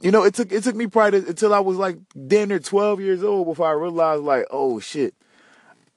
[0.00, 3.00] you know, it took it took me probably until I was like damn near twelve
[3.00, 5.14] years old before I realized like, oh shit,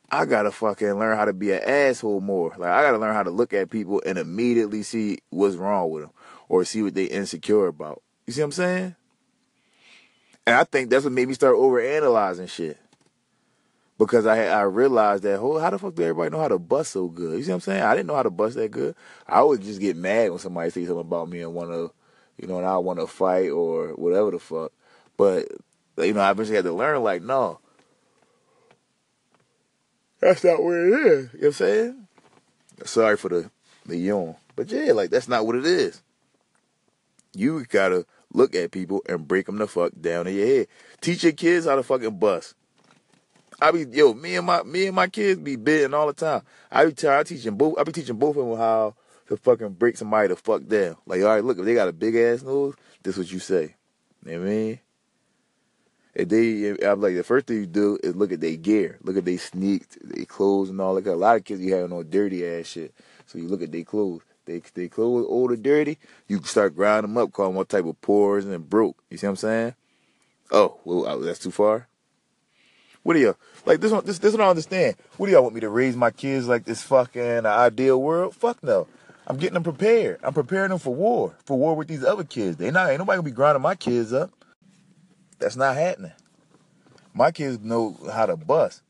[0.10, 2.54] I gotta fucking learn how to be an asshole more.
[2.58, 6.04] Like I gotta learn how to look at people and immediately see what's wrong with
[6.04, 6.12] them
[6.50, 8.02] or see what they insecure about.
[8.26, 8.96] You see what I'm saying?
[10.48, 12.78] And I think that's what made me start over analyzing shit.
[14.02, 17.08] Because I I realized that how the fuck do everybody know how to bust so
[17.08, 17.38] good?
[17.38, 17.84] You see what I'm saying?
[17.84, 18.96] I didn't know how to bust that good.
[19.28, 21.90] I would just get mad when somebody say something about me and wanna
[22.40, 24.72] you know, and I want to fight or whatever the fuck.
[25.18, 25.50] But
[26.00, 27.60] you know, I eventually had to learn like, no,
[30.20, 31.34] that's not where it is.
[31.34, 32.08] You know what I'm saying?
[32.86, 33.52] Sorry for the
[33.86, 36.02] the yawn, but yeah, like that's not what it is.
[37.36, 40.68] You gotta look at people and break them the fuck down in your head.
[41.02, 42.56] Teach your kids how to fucking bust.
[43.62, 46.42] I be yo, me and my me and my kids be bidding all the time.
[46.72, 47.78] I be I teaching both.
[47.78, 48.96] I be teaching both of them how
[49.28, 50.98] to fucking break somebody the fuck down.
[51.06, 53.76] Like, all right, look, if they got a big ass nose, this what you say.
[54.26, 54.80] You know what I mean?
[56.14, 59.16] If they, I'm like, the first thing you do is look at their gear, look
[59.16, 61.08] at their sneaks, their clothes and all that.
[61.08, 62.94] A lot of kids you have no dirty ass shit,
[63.28, 64.24] so you look at their clothes.
[64.46, 67.86] They they clothes old or dirty, you start grinding them up, call them what type
[67.86, 69.02] of pores and broke.
[69.10, 69.76] You see what I'm saying?
[70.50, 71.88] Oh, well, that's too far.
[73.04, 73.36] What do you
[73.66, 73.80] like?
[73.80, 74.96] This one, this this one I understand.
[75.18, 78.36] What do y'all want me to raise my kids like this fucking ideal world?
[78.36, 78.88] Fuck no.
[79.28, 80.20] I'm getting them prepared.
[80.24, 82.58] I'm preparing them for war, for war with these other kids.
[82.58, 84.32] They not ain't nobody gonna be grinding my kids up.
[85.40, 86.12] That's not happening.
[87.14, 88.82] My kids know how to bust.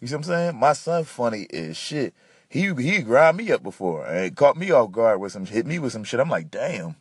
[0.00, 0.56] You see what I'm saying?
[0.56, 2.14] My son funny as shit.
[2.48, 5.78] He he grind me up before and caught me off guard with some hit me
[5.78, 6.20] with some shit.
[6.20, 6.96] I'm like, damn,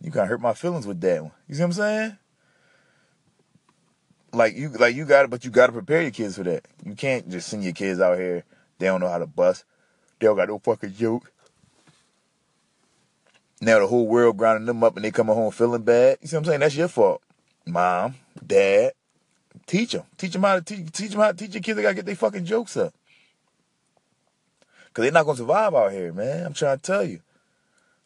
[0.00, 1.32] you kind of hurt my feelings with that one.
[1.46, 2.18] You see what I'm saying?
[4.32, 6.66] Like you like you got it, but you got to prepare your kids for that.
[6.84, 8.44] You can't just send your kids out here.
[8.78, 9.64] They don't know how to bust.
[10.18, 11.32] They don't got no fucking joke.
[13.60, 16.18] Now the whole world grinding them up and they coming home feeling bad.
[16.20, 16.60] You see what I'm saying?
[16.60, 17.22] That's your fault.
[17.66, 18.14] Mom,
[18.46, 18.92] dad,
[19.66, 20.04] teach them.
[20.16, 21.76] Teach them how to teach, teach them how to teach your kids.
[21.76, 22.94] They got to get their fucking jokes up.
[24.88, 26.46] Because they're not to survive out here, man.
[26.46, 27.20] I'm trying to tell you.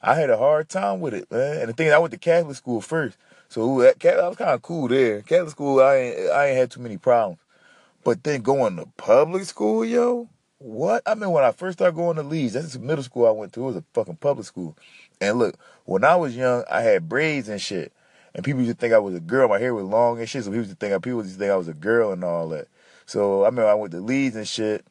[0.00, 1.58] I had a hard time with it, man.
[1.58, 3.16] And the thing is, I went to Catholic school first.
[3.52, 3.92] So I
[4.28, 5.20] was kind of cool there.
[5.20, 7.38] Catholic school, I ain't, I ain't had too many problems.
[8.02, 11.02] But then going to public school, yo, what?
[11.04, 13.52] I mean, when I first started going to Leeds, that's the middle school I went
[13.52, 13.60] to.
[13.60, 14.74] It was a fucking public school.
[15.20, 17.92] And look, when I was young, I had braids and shit.
[18.34, 19.48] And people used to think I was a girl.
[19.48, 20.44] My hair was long and shit.
[20.44, 22.48] So people used to think people used to think I was a girl and all
[22.48, 22.68] that.
[23.04, 24.86] So I remember I went to Leeds and shit.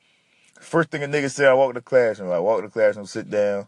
[0.60, 2.32] First thing a nigga said, I walk in the classroom.
[2.32, 3.66] I walk in the classroom, sit down.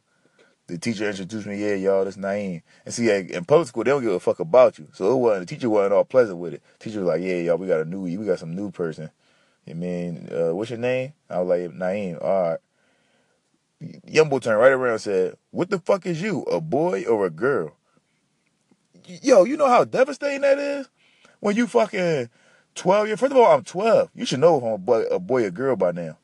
[0.73, 2.63] The teacher introduced me, yeah, y'all, that's Naeem.
[2.83, 4.88] And see, in public school, they don't give a fuck about you.
[4.93, 6.63] So it wasn't, the teacher wasn't all pleasant with it.
[6.79, 9.12] Teacher was like, yeah, y'all, we got a new, we got some new person.
[9.67, 11.13] You mean, uh, what's your name?
[11.29, 12.19] I was like, Naeem.
[12.23, 12.59] All right.
[14.07, 17.27] Young boy turned right around and said, What the fuck is you, a boy or
[17.27, 17.75] a girl?
[19.05, 20.89] Yo, you know how devastating that is?
[21.39, 22.31] When you fucking
[22.73, 24.09] 12 years, first of all, I'm 12.
[24.15, 26.17] You should know if I'm a boy, a boy or a girl by now.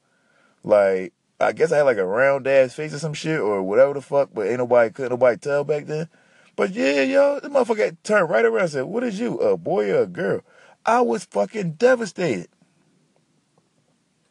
[0.63, 3.93] Like, I guess I had like a round ass face or some shit or whatever
[3.93, 6.09] the fuck, but ain't nobody, couldn't nobody tell back then.
[6.55, 9.91] But yeah, yo, the motherfucker turned right around and said, What is you, a boy
[9.91, 10.41] or a girl?
[10.85, 12.49] I was fucking devastated.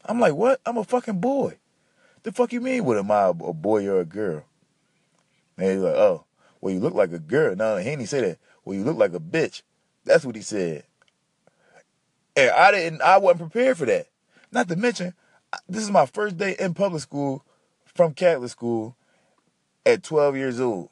[0.05, 0.61] I'm like, What?
[0.66, 1.59] I'm a fucking boy.
[2.23, 2.85] The fuck you mean?
[2.85, 4.44] What am I, a boy or a girl?
[5.57, 6.25] And he's like, oh,
[6.61, 7.57] well, you look like a girl.
[7.57, 8.38] No, he didn't say that.
[8.64, 9.62] Well, you look like a bitch.
[10.05, 10.85] That's what he said.
[12.37, 14.07] And I didn't, I wasn't prepared for that.
[14.53, 15.14] Not to mention,
[15.68, 17.44] this is my first day in public school
[17.84, 18.96] from Catholic school
[19.84, 20.90] at 12 years old.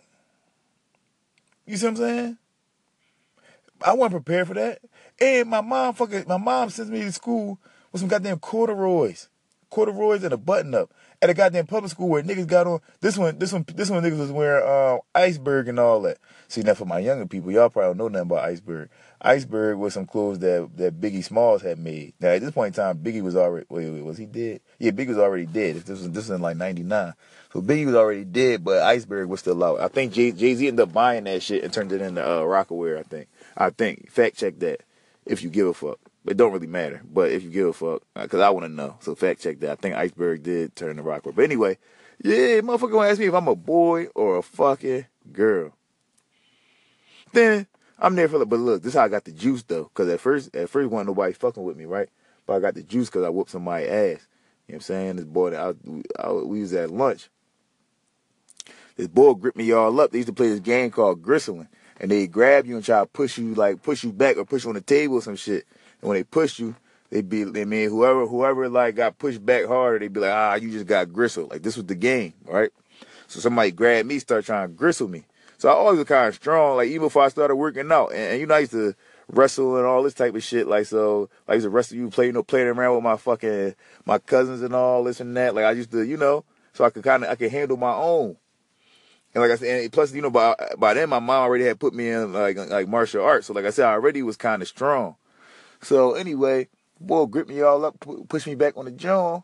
[1.67, 2.39] You see what I'm saying?
[3.83, 4.81] I wasn't prepared for that.
[5.21, 7.59] And my mom fucking, my mom sends me to school
[7.93, 9.29] with some goddamn corduroys,
[9.71, 10.93] corduroys and a button up
[11.27, 14.03] at a goddamn public school where niggas got on this one, this one, this one
[14.03, 16.19] niggas was wearing uh, iceberg and all that.
[16.47, 18.89] See, now for my younger people, y'all probably don't know nothing about iceberg.
[19.21, 22.15] Iceberg was some clothes that that Biggie Smalls had made.
[22.21, 24.61] Now at this point in time, Biggie was already wait, wait was he dead?
[24.79, 25.77] Yeah, Biggie was already dead.
[25.77, 27.15] This was this was in like '99,
[27.53, 29.81] so Biggie was already dead, but Iceberg was still out.
[29.81, 33.01] I think Jay Z ended up buying that shit and turned it into uh, Rocawear.
[33.01, 33.29] I think.
[33.57, 34.11] I think.
[34.13, 34.83] Fact check that
[35.25, 35.99] if you give a fuck.
[36.27, 37.03] It don't really matter.
[37.05, 38.97] But if you give a fuck, because uh, I want to know.
[39.01, 39.71] So fact check that.
[39.71, 41.35] I think Iceberg did turn to Rockwell.
[41.35, 41.79] But anyway,
[42.23, 45.73] yeah, motherfucker gonna ask me if I'm a boy or a fucking girl.
[47.33, 47.67] Then
[47.99, 49.91] I'm there for the, but look, this is how I got the juice though.
[49.95, 52.09] Cause at first, at first, wasn't nobody fucking with me, right?
[52.47, 54.27] But I got the juice cause I whooped somebody's ass.
[54.67, 55.17] You know what I'm saying?
[55.17, 55.75] This boy, I,
[56.19, 57.29] I, we was at lunch.
[58.97, 60.11] This boy gripped me all up.
[60.11, 61.69] They used to play this game called Gristling.
[61.99, 64.65] And they grab you and try to push you, like push you back or push
[64.65, 65.67] you on the table or some shit.
[66.01, 66.75] And when they push you,
[67.11, 70.55] they be, I mean, whoever, whoever like got pushed back harder, they'd be like, ah,
[70.55, 71.51] you just got gristled.
[71.51, 72.71] Like this was the game, right?
[73.29, 75.25] So somebody grabbed me, start trying to gristle me.
[75.59, 78.09] So I always was kind of strong, like even before I started working out.
[78.09, 78.95] And, and, you know, I used to
[79.29, 80.67] wrestle and all this type of shit.
[80.67, 83.75] Like so, I used to wrestle you, play, you know, playing around with my fucking
[84.05, 85.55] my cousins and all this and that.
[85.55, 87.95] Like I used to, you know, so I could kind of I could handle my
[87.95, 88.37] own.
[89.35, 91.81] And like I said, and plus, you know, by by then my mom already had
[91.81, 93.47] put me in like like martial arts.
[93.47, 95.17] So like I said, I already was kind of strong.
[95.87, 96.67] So anyway,
[97.01, 99.43] boy, grip me all up, push me back on the jaw.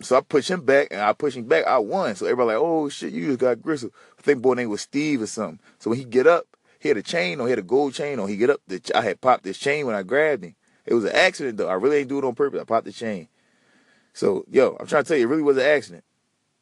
[0.00, 1.66] So I push him back, and I push him back.
[1.66, 2.16] I won.
[2.16, 3.90] So everybody like, oh shit, you just got gristle.
[4.18, 5.60] I think boy name was Steve or something.
[5.78, 6.46] So when he get up,
[6.80, 8.28] he had a chain on, he had a gold chain on.
[8.28, 10.56] He get up, the, I had popped this chain when I grabbed him.
[10.84, 11.68] It was an accident though.
[11.68, 12.60] I really ain't do it on purpose.
[12.60, 13.28] I popped the chain.
[14.14, 16.02] So yo, I'm trying to tell you, it really was an accident.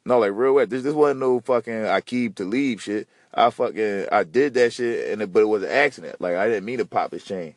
[0.05, 0.69] No, like real wet.
[0.69, 3.09] This this wasn't no fucking keep to leave shit.
[3.33, 6.21] I fucking I did that shit and it, but it was an accident.
[6.21, 7.55] Like I didn't mean to pop his chain.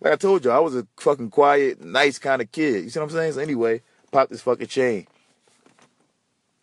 [0.00, 2.84] Like I told you, I was a fucking quiet, nice kind of kid.
[2.84, 3.32] You see what I'm saying?
[3.32, 3.82] So anyway,
[4.12, 5.06] pop this fucking chain.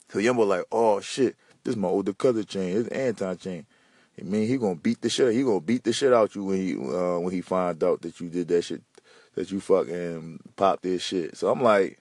[0.10, 2.76] So young boy like, oh shit, this is my older cousin chain.
[2.76, 3.66] This Anton chain.
[4.20, 5.34] I mean, he gonna beat the shit.
[5.34, 8.20] He gonna beat the shit out you when he uh, when he find out that
[8.20, 8.84] you did that shit,
[9.34, 11.36] that you fucking popped this shit.
[11.36, 12.00] So I'm like,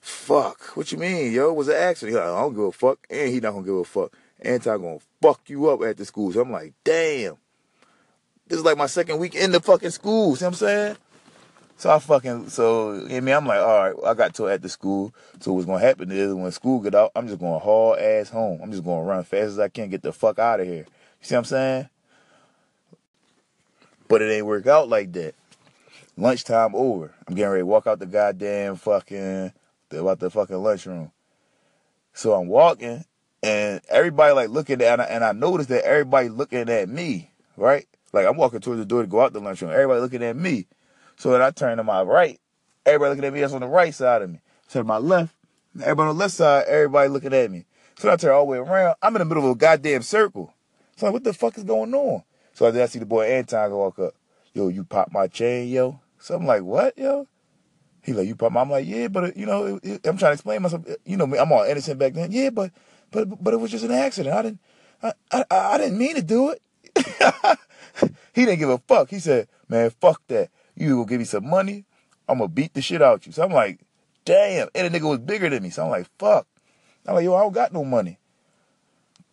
[0.00, 0.76] fuck.
[0.76, 1.50] What you mean, yo?
[1.50, 2.16] It was an accident.
[2.16, 4.12] Like, I don't give a fuck, and he not gonna give a fuck.
[4.40, 6.32] Anti gonna fuck you up at the school.
[6.32, 7.36] So I'm like, damn.
[8.48, 10.34] This is like my second week in the fucking school.
[10.34, 10.96] See what I'm saying?
[11.76, 14.68] So I fucking so I mean I'm like, all right, I got to at the
[14.68, 15.14] school.
[15.40, 18.60] So what's gonna happen is when school get out, I'm just gonna haul ass home.
[18.62, 20.86] I'm just gonna run fast as I can, get the fuck out of here.
[20.86, 20.86] You
[21.20, 21.88] see what I'm saying?
[24.08, 25.34] But it ain't work out like that.
[26.16, 27.14] Lunchtime over.
[27.28, 29.52] I'm getting ready to walk out the goddamn fucking
[29.90, 31.12] about the fucking lunchroom.
[32.12, 33.04] So I'm walking
[33.42, 37.30] and everybody like looking at and I, and I noticed that everybody looking at me,
[37.56, 37.86] right?
[38.12, 39.70] Like I'm walking towards the door to go out the lunchroom.
[39.70, 40.66] Everybody looking at me.
[41.16, 42.40] So then I turn to my right.
[42.86, 44.40] Everybody looking at me that's on the right side of me.
[44.68, 45.34] So to my left,
[45.80, 47.66] everybody on the left side, everybody looking at me.
[47.98, 48.96] So I turn all the way around.
[49.02, 50.54] I'm in the middle of a goddamn circle.
[50.96, 52.22] So like, what the fuck is going on?
[52.54, 54.14] So then I see the boy Anton walk up.
[54.54, 56.00] Yo, you pop my chain, yo.
[56.18, 57.26] So I'm like, what, yo?
[58.02, 60.16] He like, you pop my, I'm like, yeah, but, uh, you know, it, it, I'm
[60.16, 60.88] trying to explain myself.
[60.88, 62.32] Uh, you know, me, I'm all innocent back then.
[62.32, 62.70] Yeah, but,
[63.10, 64.34] but, but it was just an accident.
[64.34, 64.60] I didn't,
[65.02, 66.62] I, I, I didn't mean to do it.
[68.34, 69.10] he didn't give a fuck.
[69.10, 70.50] He said, man, fuck that.
[70.74, 71.84] You gonna give me some money?
[72.28, 73.32] I'm gonna beat the shit out you.
[73.32, 73.80] So I'm like,
[74.24, 74.68] damn.
[74.74, 75.70] And the nigga was bigger than me.
[75.70, 76.46] So I'm like, fuck.
[77.06, 78.18] I'm like, yo, I don't got no money.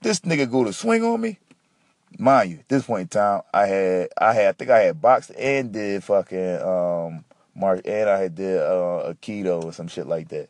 [0.02, 1.40] This nigga go to swing on me.
[2.18, 5.02] Mind you, at this point in time, I had, I had, I think I had
[5.02, 10.08] boxed and did fucking, um, Mark and I had did uh, aikido or some shit
[10.08, 10.50] like that.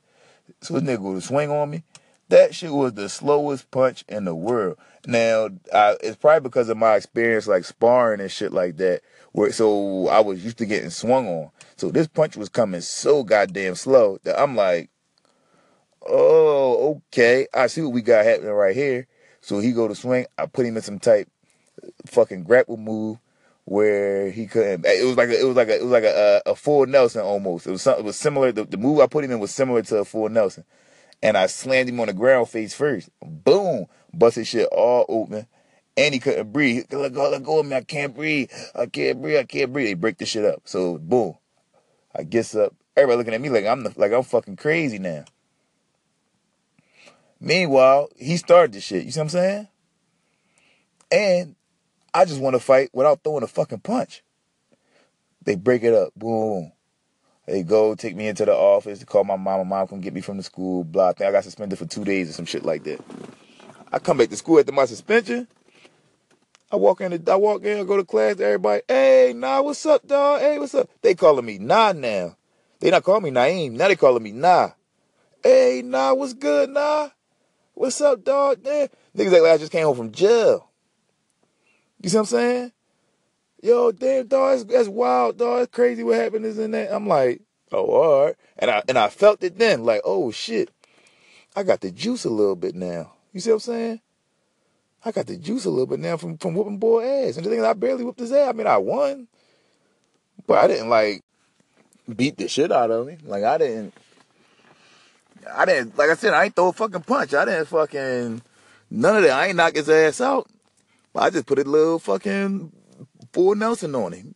[0.62, 1.84] So this nigga go to swing on me.
[2.30, 4.78] That shit was the slowest punch in the world.
[5.08, 9.02] Now, I, it's probably because of my experience like sparring and shit like that.
[9.32, 11.52] Where so I was used to getting swung on.
[11.76, 14.90] So this punch was coming so goddamn slow that I'm like,
[16.08, 19.08] oh, okay, I see what we got happening right here.
[19.42, 21.30] So he go to swing, I put him in some type
[22.06, 23.20] fucking grapple move
[23.66, 24.86] where he couldn't.
[24.86, 27.22] It was like a, it was like a, it was like a, a, full Nelson
[27.22, 27.68] almost.
[27.68, 28.04] It was something.
[28.04, 28.52] It was similar.
[28.52, 30.64] The, the move I put him in was similar to a full Nelson,
[31.22, 33.10] and I slammed him on the ground face first.
[33.22, 35.48] Boom, busted shit all open
[35.98, 36.86] and he couldn't breathe.
[36.92, 37.76] Let go, let go of me.
[37.76, 38.52] I can't breathe.
[38.74, 39.38] I can't breathe.
[39.38, 39.88] I can't breathe.
[39.88, 40.62] They break the shit up.
[40.66, 41.36] So boom,
[42.16, 42.74] I gets up.
[42.98, 45.26] Everybody looking at me like I'm the, like I'm fucking crazy now.
[47.40, 49.06] Meanwhile, he started the shit.
[49.06, 49.68] You see what I'm saying?
[51.12, 51.56] And
[52.14, 54.24] I just want to fight without throwing a fucking punch.
[55.44, 56.14] They break it up.
[56.16, 56.72] Boom.
[57.46, 59.60] They go take me into the office to call my mom.
[59.60, 60.84] My mom come get me from the school.
[60.84, 61.10] Blah.
[61.10, 63.00] I think I got suspended for two days or some shit like that.
[63.96, 65.48] I come back to school after my suspension.
[66.70, 70.06] I walk in, I walk in, I go to class, everybody, hey, nah, what's up,
[70.06, 70.42] dog?
[70.42, 70.90] Hey, what's up?
[71.02, 72.36] They calling me Nah now.
[72.82, 73.72] They not calling me Naeem.
[73.72, 74.72] Now they calling me Nah.
[75.42, 77.08] Hey, Nah, what's good, Nah?
[77.74, 78.60] What's up, dog?
[78.66, 78.88] Yeah.
[79.16, 80.70] Niggas like I just came home from jail.
[82.02, 82.72] You see what I'm saying?
[83.64, 85.62] Yo, damn, dog, that's, that's wild, dog.
[85.62, 86.94] It's crazy what happened is in that.
[86.94, 88.36] I'm like, oh, all right.
[88.60, 90.70] And I and I felt it then, like, oh shit.
[91.56, 93.15] I got the juice a little bit now.
[93.36, 94.02] You see what I'm saying?
[95.04, 97.36] I got the juice a little bit now from, from whooping boy ass.
[97.36, 98.48] And the thing is, I barely whooped his ass.
[98.48, 99.28] I mean, I won,
[100.48, 101.22] but I didn't like
[102.16, 103.20] beat the shit out of him.
[103.26, 103.94] Like I didn't,
[105.54, 105.98] I didn't.
[105.98, 107.34] Like I said, I ain't throw a fucking punch.
[107.34, 108.42] I didn't fucking
[108.90, 109.32] none of that.
[109.32, 110.50] I ain't knock his ass out.
[111.14, 112.72] I just put a little fucking
[113.34, 114.34] full Nelson on him,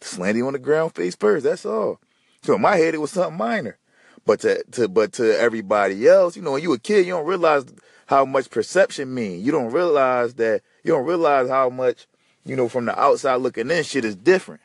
[0.00, 1.44] slammed him on the ground face first.
[1.44, 2.00] That's all.
[2.42, 3.76] So in my head, it was something minor.
[4.24, 7.26] But to, to but to everybody else, you know, when you a kid, you don't
[7.26, 7.66] realize
[8.12, 9.42] how much perception mean.
[9.42, 12.06] You don't realize that you don't realize how much,
[12.44, 14.60] you know, from the outside looking in, shit is different.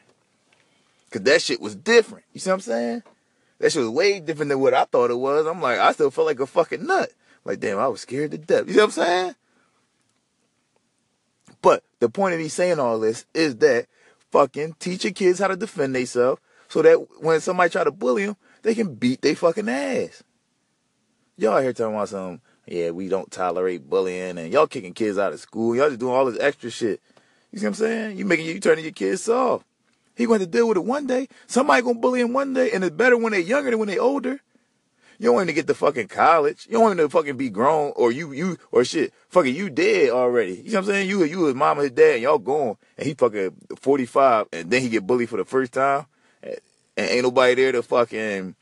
[1.12, 2.26] Cause that shit was different.
[2.34, 3.04] You see what I'm saying?
[3.60, 5.46] That shit was way different than what I thought it was.
[5.46, 7.14] I'm like, I still felt like a fucking nut.
[7.46, 8.68] Like, damn, I was scared to death.
[8.68, 9.36] You see what I'm saying?
[11.62, 13.88] But the point of me saying all this is that
[14.30, 18.26] fucking teach your kids how to defend themselves so that when somebody try to bully
[18.26, 20.22] them, they can beat their fucking ass.
[21.38, 25.34] Y'all here talking about some, yeah, we don't tolerate bullying and y'all kicking kids out
[25.34, 25.76] of school.
[25.76, 27.02] Y'all just doing all this extra shit.
[27.52, 28.18] You see what I'm saying?
[28.18, 29.66] You making you turning your kids soft.
[30.16, 31.28] He going to deal with it one day.
[31.46, 34.02] Somebody gonna bully him one day, and it's better when they're younger than when they're
[34.02, 34.42] older.
[35.20, 36.68] You don't want him to get to fucking college.
[36.68, 39.14] You don't want him to fucking be grown or you you or shit.
[39.30, 40.56] Fucking you dead already.
[40.56, 41.10] You know what I'm saying?
[41.10, 44.70] You you his mom and his dad and y'all gone and he fucking 45 and
[44.70, 46.06] then he get bullied for the first time
[46.44, 46.58] and,
[46.96, 48.56] and ain't nobody there to fucking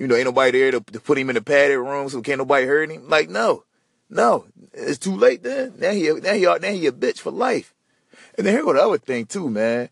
[0.00, 2.38] you know ain't nobody there to, to put him in the padded room so can't
[2.38, 3.06] nobody hurt him.
[3.10, 3.64] Like no,
[4.08, 5.74] no, it's too late then.
[5.76, 7.74] Now he now he now he a bitch for life.
[8.38, 9.90] And then here go the other thing too, man.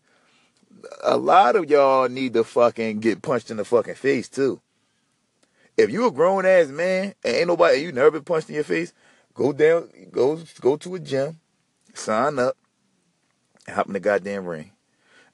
[1.03, 4.59] A lot of y'all need to fucking get punched in the fucking face too.
[5.77, 8.63] If you a grown ass man and ain't nobody, you never been punched in your
[8.63, 8.93] face,
[9.35, 11.39] go down, go go to a gym,
[11.93, 12.57] sign up,
[13.67, 14.71] and hop in the goddamn ring,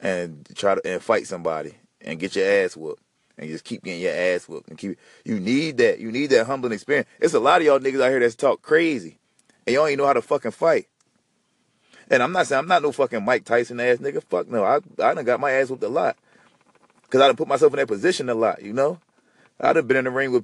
[0.01, 3.04] and try to and fight somebody and get your ass whooped.
[3.37, 4.97] And just keep getting your ass whooped and keep.
[5.25, 5.99] You need that.
[5.99, 7.09] You need that humbling experience.
[7.19, 9.17] It's a lot of y'all niggas out here that's talk crazy,
[9.67, 10.87] and y'all ain't know how to fucking fight.
[12.09, 14.23] And I'm not saying I'm not no fucking Mike Tyson ass nigga.
[14.23, 14.63] Fuck no.
[14.63, 16.17] I I done got my ass whooped a lot.
[17.09, 18.99] Cause I done put myself in that position a lot, you know?
[19.59, 20.43] I'd have been in the ring with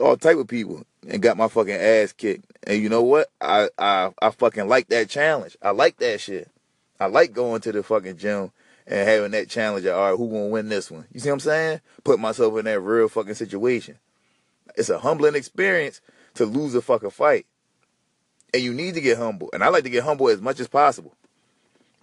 [0.00, 2.50] all type of people and got my fucking ass kicked.
[2.64, 3.28] And you know what?
[3.40, 5.56] I I I fucking like that challenge.
[5.60, 6.50] I like that shit.
[7.00, 8.52] I like going to the fucking gym
[8.86, 11.06] and having that challenge of all right, who gonna win this one?
[11.12, 11.80] You see what I'm saying?
[12.04, 13.98] Put myself in that real fucking situation.
[14.76, 16.00] It's a humbling experience
[16.34, 17.46] to lose a fucking fight.
[18.54, 19.50] And you need to get humble.
[19.52, 21.14] And I like to get humble as much as possible.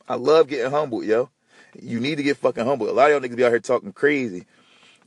[0.07, 1.29] I love getting humble, yo.
[1.79, 2.89] You need to get fucking humble.
[2.89, 4.45] A lot of y'all niggas be out here talking crazy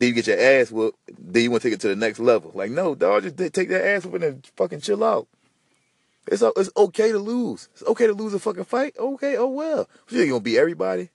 [0.03, 0.99] then you get your ass whooped.
[1.17, 2.51] Then you want to take it to the next level.
[2.55, 5.29] Like, no, dog, just take that ass whooping and fucking chill out.
[6.27, 7.69] It's it's okay to lose.
[7.73, 8.97] It's okay to lose a fucking fight.
[8.99, 9.89] Okay, oh well.
[10.09, 11.11] You gonna beat everybody.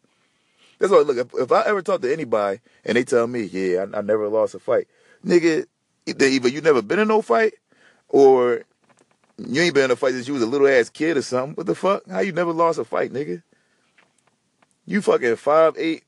[0.80, 1.00] That's why.
[1.00, 4.02] Look, if, if, I ever talk to anybody and they tell me, yeah, I, I
[4.02, 4.88] never lost a fight,
[5.26, 5.66] nigga,
[6.06, 7.54] either you never been in no fight,
[8.10, 8.63] or
[9.38, 11.56] you ain't been in a fight since you was a little ass kid or something.
[11.56, 12.08] What the fuck?
[12.10, 13.44] How you never lost a fight, nigga?
[14.86, 16.04] You fucking five eight,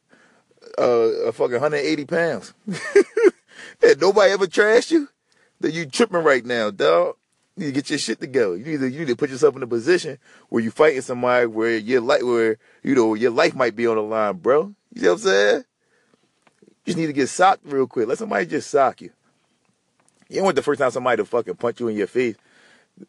[0.77, 2.53] uh, fucking 180 pounds.
[2.67, 5.09] and nobody ever trashed you,
[5.59, 7.15] That you tripping right now, dog.
[7.59, 8.55] You need to get your shit together.
[8.55, 10.17] You need to you need to put yourself in a position
[10.47, 13.97] where you fighting somebody where your life where you know your life might be on
[13.97, 14.73] the line, bro.
[14.93, 15.63] You know what I'm saying?
[16.63, 18.07] You just need to get socked real quick.
[18.07, 19.09] Let somebody just sock you.
[20.29, 22.37] You don't want the first time somebody to fucking punch you in your face.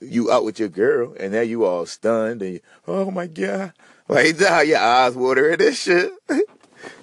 [0.00, 3.72] You out with your girl, and now you all stunned, and you, oh my god,
[4.08, 6.12] like nah, your eyes watering this shit.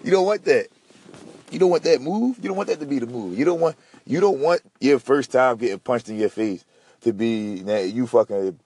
[0.03, 0.67] You don't want that.
[1.51, 2.37] You don't want that move.
[2.41, 3.37] You don't want that to be the move.
[3.37, 6.65] You don't want you don't want your first time getting punched in your face
[7.07, 8.59] to be you fucking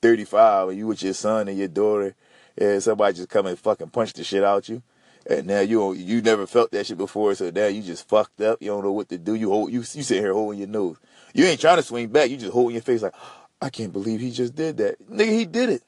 [0.00, 2.14] 35 and you with your son and your daughter
[2.56, 4.82] and somebody just come and fucking punch the shit out you.
[5.28, 8.62] And now you you never felt that shit before, so now you just fucked up.
[8.62, 9.34] You don't know what to do.
[9.34, 10.96] You hold you you sit here holding your nose.
[11.34, 12.30] You ain't trying to swing back.
[12.30, 13.14] You just holding your face like,
[13.60, 15.06] I can't believe he just did that.
[15.10, 15.82] Nigga, he did it.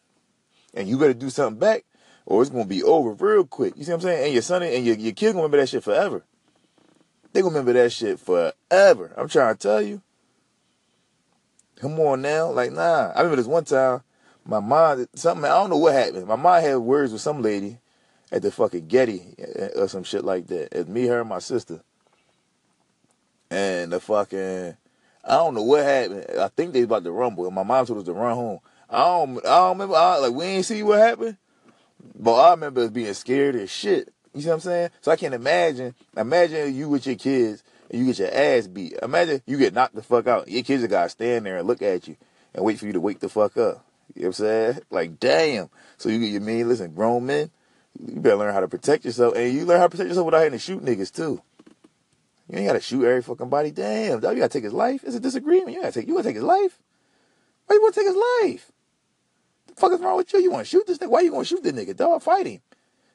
[0.75, 1.85] And you better do something back
[2.27, 3.75] or it's gonna be over real quick.
[3.77, 4.25] You see what I'm saying?
[4.25, 6.23] And your son and your, your kid gonna remember that shit forever.
[7.33, 9.15] They gonna remember that shit forever.
[9.17, 10.03] I'm trying to tell you.
[11.81, 12.51] Come on now.
[12.51, 13.13] Like, nah.
[13.15, 14.03] I remember this one time,
[14.45, 16.27] my mom, something, I don't know what happened.
[16.27, 17.79] My mom had words with some lady
[18.31, 20.69] at the fucking Getty eh, eh, or some shit like that.
[20.73, 21.81] It's me, her, and my sister.
[23.51, 24.77] And the fucking,
[25.25, 26.27] I don't know what happened.
[26.39, 27.47] I think they about to rumble.
[27.47, 28.61] And my mom told us to run home.
[28.89, 29.95] I don't, I don't remember.
[29.95, 31.39] I, like, we ain't see what happened.
[32.15, 34.13] But I remember being scared as shit.
[34.35, 34.91] You see what I'm saying?
[35.01, 35.95] So I can't imagine.
[36.17, 38.95] Imagine you with your kids and you get your ass beat.
[39.03, 40.49] Imagine you get knocked the fuck out.
[40.49, 42.17] Your kids have got to stand there and look at you
[42.55, 43.85] and wait for you to wake the fuck up.
[44.15, 44.79] You know what I'm saying?
[44.91, 45.71] Like, damn.
[45.99, 47.51] So you, get you mean, listen, grown men,
[47.99, 49.35] you better learn how to protect yourself.
[49.37, 51.43] And you learn how to protect yourself without having to shoot niggas, too.
[52.49, 53.71] You ain't got to shoot every fucking body.
[53.71, 55.03] Damn, dog, you got to take his life.
[55.05, 55.73] It's a disagreement.
[55.77, 56.79] You got to take, you to take his life.
[57.67, 58.73] Why you want to take his life?
[59.69, 60.41] The fuck is wrong with you?
[60.41, 61.11] You want to shoot this nigga?
[61.11, 62.23] Why you to shoot this nigga, dog?
[62.23, 62.61] Fight him.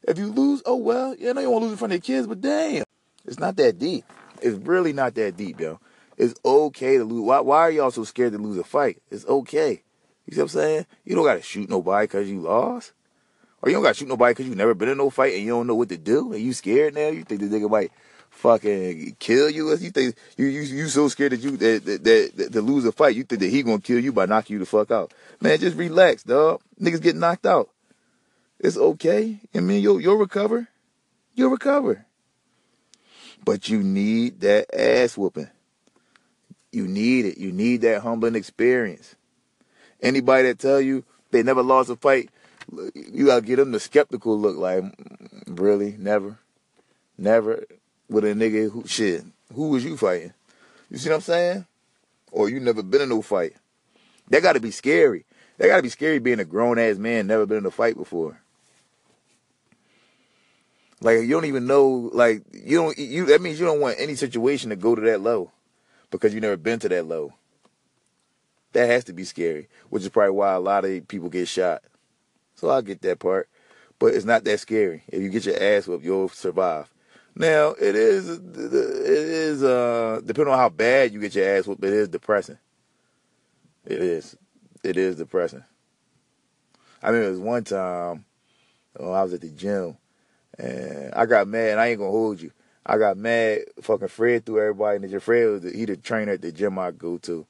[0.03, 1.15] If you lose, oh well.
[1.15, 2.85] You know you want to lose in front of your kids, but damn,
[3.25, 4.05] it's not that deep.
[4.41, 5.79] It's really not that deep, yo.
[6.17, 7.21] It's okay to lose.
[7.21, 9.01] Why, why are y'all so scared to lose a fight?
[9.11, 9.83] It's okay.
[10.25, 10.85] You see what I'm saying?
[11.03, 12.93] You don't got to shoot nobody because you lost.
[13.61, 15.43] Or you don't got to shoot nobody because you've never been in no fight and
[15.43, 16.33] you don't know what to do.
[16.33, 17.09] And you scared now?
[17.09, 17.91] You think the nigga might
[18.29, 19.69] fucking kill you?
[19.71, 22.85] You think you you you so scared that you that, that, that, that to lose
[22.85, 23.15] a fight?
[23.15, 25.13] You think that he gonna kill you by knocking you the fuck out?
[25.41, 26.61] Man, just relax, dog.
[26.79, 27.69] Niggas get knocked out.
[28.59, 29.39] It's okay.
[29.53, 30.67] I mean, you'll you'll recover.
[31.33, 32.05] You'll recover.
[33.45, 35.49] But you need that ass whooping.
[36.71, 37.37] You need it.
[37.37, 39.15] You need that humbling experience.
[40.01, 42.29] Anybody that tell you they never lost a fight
[42.93, 44.57] You gotta get them the skeptical look.
[44.57, 46.39] Like, mm, really, never,
[47.17, 47.65] never
[48.09, 49.23] with a nigga who shit.
[49.53, 50.33] Who was you fighting?
[50.89, 51.65] You see what I'm saying?
[52.31, 53.53] Or you never been in no fight?
[54.29, 55.25] That got to be scary.
[55.57, 57.95] That got to be scary being a grown ass man, never been in a fight
[57.95, 58.41] before.
[61.01, 62.09] Like you don't even know.
[62.13, 62.97] Like you don't.
[62.97, 65.51] You that means you don't want any situation to go to that low,
[66.09, 67.33] because you never been to that low.
[68.73, 71.83] That has to be scary, which is probably why a lot of people get shot.
[72.55, 73.49] So I get that part,
[73.99, 75.03] but it's not that scary.
[75.07, 76.89] If you get your ass whooped, you'll survive.
[77.35, 78.41] Now it is it
[78.73, 82.57] is uh depending on how bad you get your ass whooped, it is depressing.
[83.85, 84.37] It is.
[84.83, 85.63] It is depressing.
[87.03, 88.25] I mean, it was one time
[88.95, 89.97] when I was at the gym
[90.57, 91.77] and I got mad.
[91.77, 92.51] I ain't gonna hold you.
[92.85, 93.61] I got mad.
[93.81, 95.19] Fucking Fred threw everybody in the.
[95.19, 97.45] Fred was the, he the trainer at the gym I go to.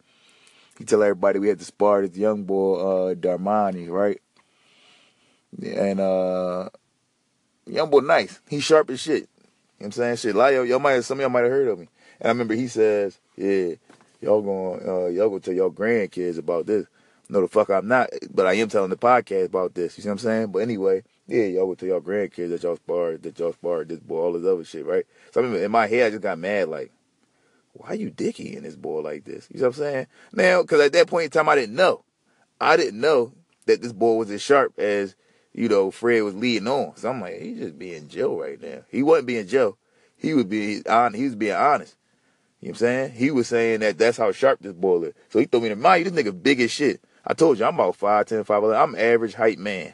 [0.77, 4.21] He tell everybody we had to spar this young boy uh Darmani, right?
[5.61, 6.69] And uh
[7.65, 8.39] young boy nice.
[8.49, 9.21] He sharp as shit.
[9.21, 9.27] You know
[9.77, 10.15] what I'm saying?
[10.17, 11.89] Shit, a y'all, y'all might some of y'all might have heard of me.
[12.19, 13.75] And I remember he says, Yeah,
[14.21, 16.87] y'all going uh y'all gonna tell y'all grandkids about this.
[17.29, 19.97] No the fuck I'm not, but I am telling the podcast about this.
[19.97, 20.47] You see what I'm saying?
[20.47, 23.99] But anyway, yeah, y'all would tell y'all grandkids that y'all sparred, that y'all sparred this
[23.99, 25.05] boy, all this other shit, right?
[25.31, 26.91] So I mean, in my head, I just got mad, like,
[27.73, 29.47] why you dicky in this boy like this?
[29.51, 30.07] You know what I'm saying?
[30.31, 32.03] Now, because at that point in time, I didn't know.
[32.61, 33.33] I didn't know
[33.65, 35.15] that this boy was as sharp as,
[35.53, 36.95] you know, Fred was leading on.
[36.95, 38.83] So I'm like, he's just being Joe right now.
[38.89, 39.77] He wasn't being Joe.
[40.15, 41.17] He was being honest.
[41.17, 41.97] He was being honest.
[42.61, 43.11] You know what I'm saying?
[43.11, 45.13] He was saying that that's how sharp this boy is.
[45.29, 47.01] So he threw me in mind, this nigga big as shit.
[47.27, 48.81] I told you, I'm about 5'10", 5'11".
[48.81, 49.93] I'm average height man.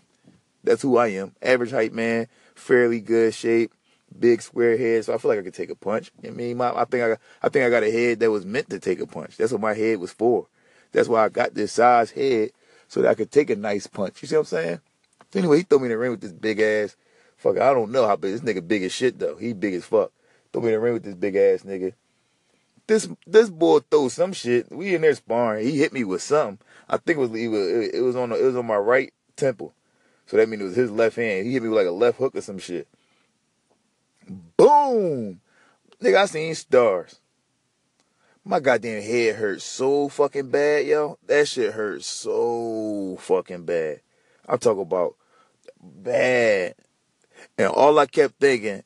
[0.63, 1.35] That's who I am.
[1.41, 3.73] Average height man, fairly good shape,
[4.17, 5.05] big square head.
[5.05, 6.11] So I feel like I could take a punch.
[6.25, 8.69] I mean, my, I think I, I think I got a head that was meant
[8.69, 9.37] to take a punch.
[9.37, 10.47] That's what my head was for.
[10.91, 12.51] That's why I got this size head
[12.87, 14.21] so that I could take a nice punch.
[14.21, 14.81] You see what I'm saying?
[15.31, 16.97] So anyway, he threw me in the ring with this big ass.
[17.37, 19.35] Fuck, I don't know how big this nigga big as shit though.
[19.37, 20.11] He big as fuck.
[20.51, 21.93] Threw me in the ring with this big ass nigga.
[22.87, 24.69] This this boy throw some shit.
[24.71, 25.65] We in there sparring.
[25.65, 26.59] He hit me with something.
[26.89, 29.73] I think it was it was, it was on it was on my right temple.
[30.31, 31.45] So that means it was his left hand.
[31.45, 32.87] He hit me with like a left hook or some shit.
[34.55, 35.41] Boom!
[36.01, 37.19] Nigga, I seen stars.
[38.45, 41.17] My goddamn head hurt so fucking bad, yo.
[41.27, 43.99] That shit hurt so fucking bad.
[44.47, 45.17] I'm talking about
[45.83, 46.75] bad.
[47.57, 48.85] And all I kept thinking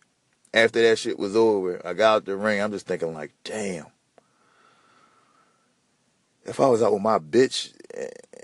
[0.51, 3.85] after that shit was over, I got out the ring, I'm just thinking like, damn.
[6.43, 7.71] If I was out with my bitch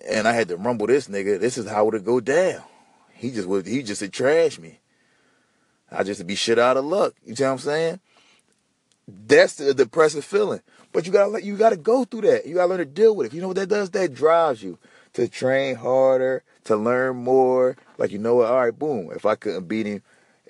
[0.07, 2.61] and I had to rumble this nigga, this is how it would go down.
[3.21, 4.79] He just would he just would trash me.
[5.91, 7.13] I just be shit out of luck.
[7.23, 7.99] You see what I'm saying?
[9.07, 10.61] That's the depressive feeling.
[10.91, 12.47] But you gotta let you gotta go through that.
[12.47, 13.35] You gotta learn to deal with it.
[13.35, 13.91] You know what that does?
[13.91, 14.79] That drives you
[15.13, 17.77] to train harder, to learn more.
[17.99, 18.47] Like you know what?
[18.47, 19.11] All right, boom.
[19.15, 20.01] If I couldn't beat him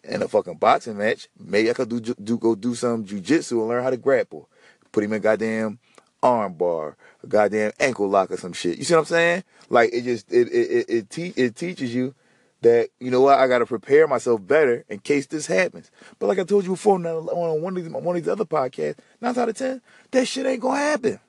[0.05, 3.67] in a fucking boxing match, maybe I could do, do go do some jujitsu and
[3.67, 4.47] learn how to grapple.
[4.93, 5.79] Put him in goddamn
[6.23, 8.77] arm bar, a goddamn ankle lock or some shit.
[8.77, 9.43] You see what I'm saying?
[9.69, 12.15] Like it just it it it, it, te- it teaches you
[12.61, 15.91] that you know what I got to prepare myself better in case this happens.
[16.19, 18.97] But like I told you before on one of these one of these other podcasts,
[19.19, 19.81] nine out of ten,
[20.11, 21.19] that shit ain't gonna happen.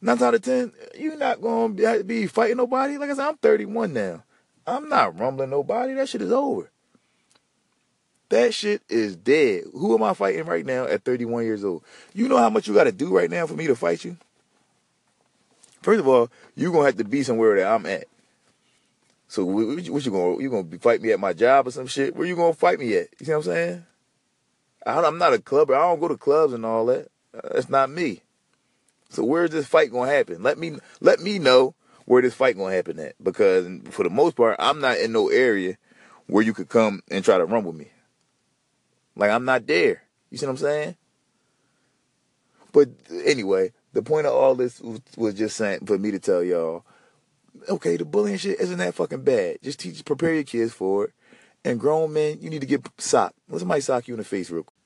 [0.00, 2.98] Nine out of ten, you're not gonna be fighting nobody.
[2.98, 4.22] Like I said, I'm 31 now.
[4.66, 5.94] I'm not rumbling nobody.
[5.94, 6.70] That shit is over.
[8.30, 9.64] That shit is dead.
[9.72, 11.82] Who am I fighting right now at 31 years old?
[12.14, 14.16] You know how much you got to do right now for me to fight you?
[15.82, 18.04] First of all, you're going to have to be somewhere that I'm at.
[19.30, 22.16] So what what you gonna you gonna fight me at my job or some shit?
[22.16, 23.10] Where you gonna fight me at?
[23.20, 23.86] You see what I'm saying?
[24.84, 25.76] I, am not a clubber.
[25.76, 27.12] I don't go to clubs and all that.
[27.32, 28.22] Uh, that's not me.
[29.08, 30.42] So where's this fight gonna happen?
[30.42, 31.76] Let me let me know
[32.06, 35.28] where this fight gonna happen at because for the most part, I'm not in no
[35.28, 35.78] area
[36.26, 37.86] where you could come and try to rumble me.
[39.14, 40.02] Like I'm not there.
[40.30, 40.96] You see what I'm saying?
[42.72, 42.88] But
[43.24, 44.82] anyway, the point of all this
[45.16, 46.84] was just saying for me to tell y'all
[47.68, 49.58] okay, the bullying shit isn't that fucking bad.
[49.62, 51.12] Just teach, prepare your kids for it.
[51.64, 53.36] And grown men, you need to get socked.
[53.48, 54.76] Let somebody sock you in the face real quick.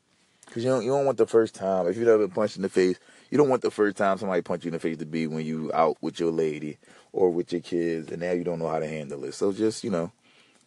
[0.47, 2.63] Because you don't, you don't want the first time, if you've ever been punched in
[2.63, 2.99] the face,
[3.31, 5.47] you don't want the first time somebody punch you in the face to be when
[5.47, 6.79] you out with your lady
[7.13, 9.35] or with your kids and now you don't know how to handle it.
[9.35, 10.13] So just, you know,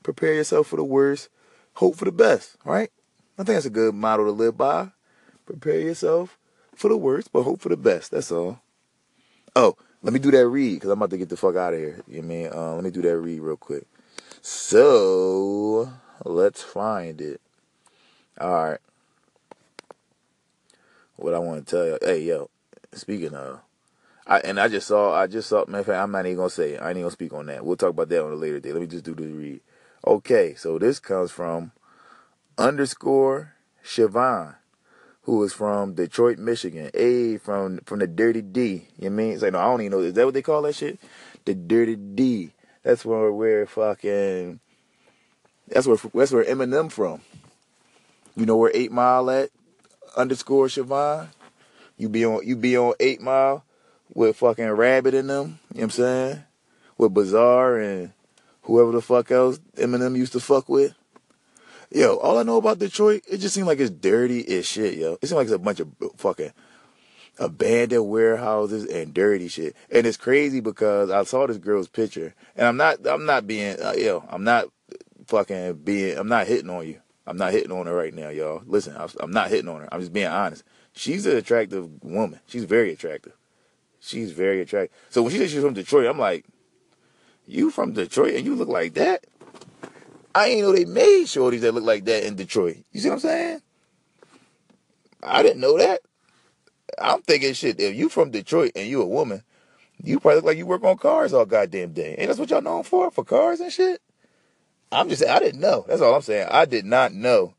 [0.03, 1.29] prepare yourself for the worst,
[1.73, 2.89] hope for the best, right?
[3.37, 4.91] I think that's a good motto to live by.
[5.45, 6.37] Prepare yourself
[6.75, 8.11] for the worst, but hope for the best.
[8.11, 8.59] That's all.
[9.55, 11.79] Oh, let me do that read because I'm about to get the fuck out of
[11.79, 12.01] here.
[12.07, 12.49] You know I mean?
[12.53, 13.85] Uh, let me do that read real quick.
[14.41, 15.91] So
[16.23, 17.41] let's find it.
[18.39, 18.79] All right.
[21.15, 22.49] What I want to tell you, hey yo,
[22.93, 23.61] speaking of,
[24.27, 26.49] I, and I just saw, I just saw, matter of fact, I'm not even gonna
[26.49, 26.81] say it.
[26.81, 27.65] I ain't even gonna speak on that.
[27.65, 28.71] We'll talk about that on a later day.
[28.73, 29.61] Let me just do the read.
[30.05, 31.71] Okay, so this comes from
[32.57, 34.56] underscore Siobhan,
[35.27, 36.89] who is from Detroit, Michigan.
[36.93, 38.87] A from from the Dirty D.
[38.97, 39.33] You mean?
[39.33, 39.99] It's like no, I don't even know.
[39.99, 40.97] Is that what they call that shit?
[41.43, 42.51] The Dirty D.
[42.81, 44.61] That's where we're fucking.
[45.67, 47.21] That's where that's where Eminem from.
[48.37, 49.49] You know where Eight Mile at?
[50.15, 51.27] Underscore Siobhan.
[51.97, 53.65] You be on you be on Eight Mile
[54.13, 55.59] with fucking Rabbit in them.
[55.73, 56.43] You know what I'm saying?
[56.97, 58.13] With Bizarre and
[58.61, 60.93] whoever the fuck else Eminem used to fuck with.
[61.89, 65.13] Yo, all I know about Detroit, it just seems like it's dirty as shit, yo.
[65.21, 66.51] It seems like it's a bunch of fucking
[67.39, 69.75] abandoned warehouses and dirty shit.
[69.89, 73.81] And it's crazy because I saw this girl's picture, and I'm not, I'm not being,
[73.81, 74.65] uh, yo, I'm not
[75.27, 76.99] fucking being, I'm not hitting on you.
[77.25, 78.63] I'm not hitting on her right now, y'all.
[78.65, 79.89] Listen, I'm not hitting on her.
[79.91, 80.63] I'm just being honest.
[80.93, 82.39] She's an attractive woman.
[82.47, 83.33] She's very attractive.
[83.99, 84.97] She's very attractive.
[85.09, 86.45] So when she said she's from Detroit, I'm like,
[87.45, 89.25] you from Detroit and you look like that?
[90.37, 92.77] I ain't know they made shorties that look like that in Detroit.
[92.91, 93.61] You see what I'm saying?
[95.23, 96.01] I didn't know that.
[96.99, 97.79] I'm thinking shit.
[97.79, 99.41] If you from Detroit and you a woman,
[100.03, 102.15] you probably look like you work on cars all goddamn day.
[102.19, 103.09] Ain't that's what y'all known for?
[103.09, 103.99] For cars and shit?
[104.91, 105.85] I'm just saying, I didn't know.
[105.87, 106.49] That's all I'm saying.
[106.51, 107.55] I did not know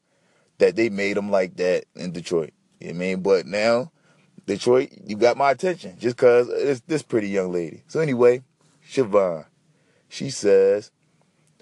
[0.59, 2.53] that they made them like that in Detroit.
[2.79, 3.22] You know I mean?
[3.22, 3.91] But now,
[4.47, 7.83] Detroit, you got my attention just because it's this pretty young lady.
[7.89, 8.45] So anyway,
[8.89, 9.47] Siobhan,
[10.09, 10.93] she says,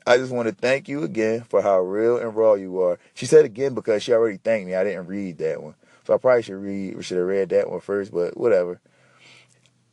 [0.07, 2.99] I just want to thank you again for how real and raw you are.
[3.15, 4.75] She said again because she already thanked me.
[4.77, 5.75] I didn't read that one.
[6.07, 8.81] So I probably should read should have read that one first, but whatever.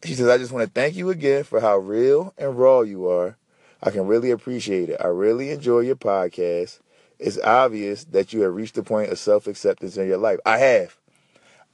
[0.03, 3.07] She says, I just want to thank you again for how real and raw you
[3.07, 3.37] are.
[3.81, 4.97] I can really appreciate it.
[5.03, 6.79] I really enjoy your podcast.
[7.17, 10.39] It's obvious that you have reached the point of self acceptance in your life.
[10.45, 10.97] I have.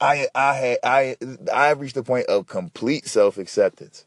[0.00, 1.16] I I had I
[1.52, 4.06] I have reached the point of complete self acceptance.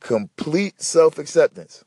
[0.00, 1.84] Complete self acceptance.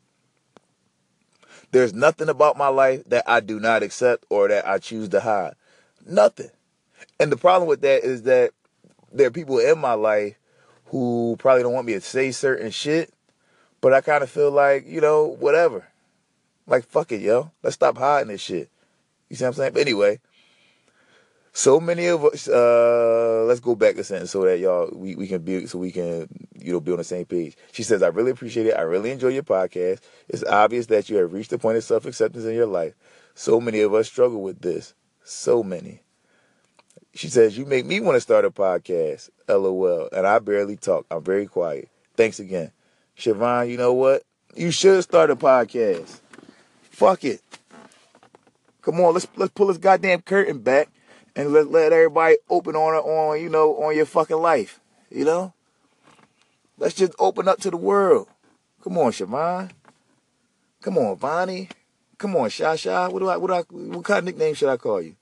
[1.72, 5.20] There's nothing about my life that I do not accept or that I choose to
[5.20, 5.54] hide.
[6.06, 6.50] Nothing.
[7.20, 8.52] And the problem with that is that
[9.12, 10.36] there are people in my life
[10.86, 13.14] who probably don't want me to say certain shit,
[13.82, 15.88] but I kind of feel like, you know, whatever.
[16.66, 17.52] Like, fuck it, yo.
[17.64, 18.70] Let's stop hiding this shit.
[19.30, 19.74] You see what I'm saying?
[19.74, 20.20] But anyway,
[21.58, 25.26] so many of us uh let's go back a sentence so that y'all we, we
[25.26, 27.58] can be so we can you know be on the same page.
[27.72, 28.76] She says i really appreciate it.
[28.78, 30.02] I really enjoy your podcast.
[30.30, 32.94] It's obvious that you have reached the point of self-acceptance in your life.
[33.34, 34.94] So many of us struggle with this.
[35.24, 36.02] So many.
[37.16, 39.32] She says you make me want to start a podcast.
[39.50, 40.10] Lol.
[40.12, 41.08] And i barely talk.
[41.10, 41.90] I'm very quiet.
[42.16, 42.72] Thanks again.
[43.18, 44.22] Siobhan, you know what?
[44.56, 46.20] You should start a podcast.
[46.92, 47.42] Fuck it.
[48.84, 50.90] Come on let's let's pull this goddamn curtain back
[51.38, 54.80] and let let everybody open on on you know on your fucking life.
[55.10, 55.54] You know,
[56.78, 58.28] let's just open up to the world.
[58.84, 59.70] Come on, Siobhan.
[60.82, 61.70] Come on, Bonnie.
[62.18, 63.12] Come on, Shasha.
[63.12, 65.16] What do I what do I what kind of nickname should I call you?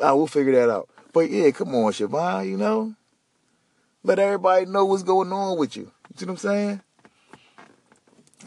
[0.00, 0.88] Ah, we'll figure that out.
[1.12, 2.48] But yeah, come on, Siobhan.
[2.50, 2.94] You know,
[4.04, 5.90] let everybody know what's going on with you.
[6.10, 6.80] You see what I'm saying?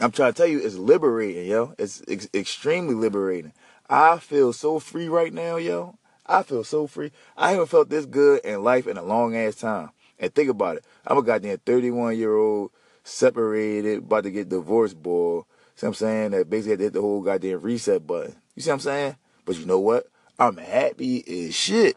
[0.00, 1.74] I'm trying to tell you, it's liberating, yo.
[1.78, 3.52] It's ex- extremely liberating.
[3.92, 5.98] I feel so free right now, yo.
[6.24, 7.12] I feel so free.
[7.36, 9.90] I haven't felt this good in life in a long ass time.
[10.18, 10.84] And think about it.
[11.06, 12.70] I'm a goddamn 31 year old,
[13.04, 15.42] separated, about to get divorced boy.
[15.74, 16.30] See what I'm saying?
[16.30, 18.34] That basically had to hit the whole goddamn reset button.
[18.54, 19.16] You see what I'm saying?
[19.44, 20.06] But you know what?
[20.38, 21.94] I'm happy as shit.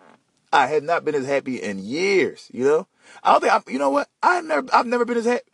[0.52, 2.88] I have not been as happy in years, you know?
[3.24, 4.10] I don't think I'm, you know what?
[4.22, 5.50] I never, I've never been as happy.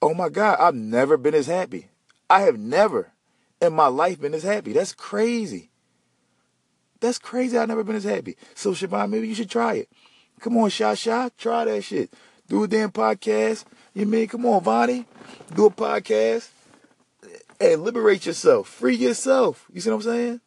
[0.00, 1.88] Oh my God, I've never been as happy.
[2.30, 3.12] I have never
[3.60, 4.72] in my life been as happy.
[4.72, 5.68] That's crazy.
[7.04, 7.58] That's crazy.
[7.58, 8.34] I've never been as happy.
[8.54, 9.90] So Siobhan, maybe you should try it.
[10.40, 12.10] Come on, Sha Sha, try that shit.
[12.48, 13.64] Do a damn podcast.
[13.92, 14.26] You mean?
[14.26, 15.04] Come on, Vonnie.
[15.54, 16.48] Do a podcast.
[17.60, 18.68] and liberate yourself.
[18.68, 19.66] Free yourself.
[19.70, 20.40] You see what I'm saying?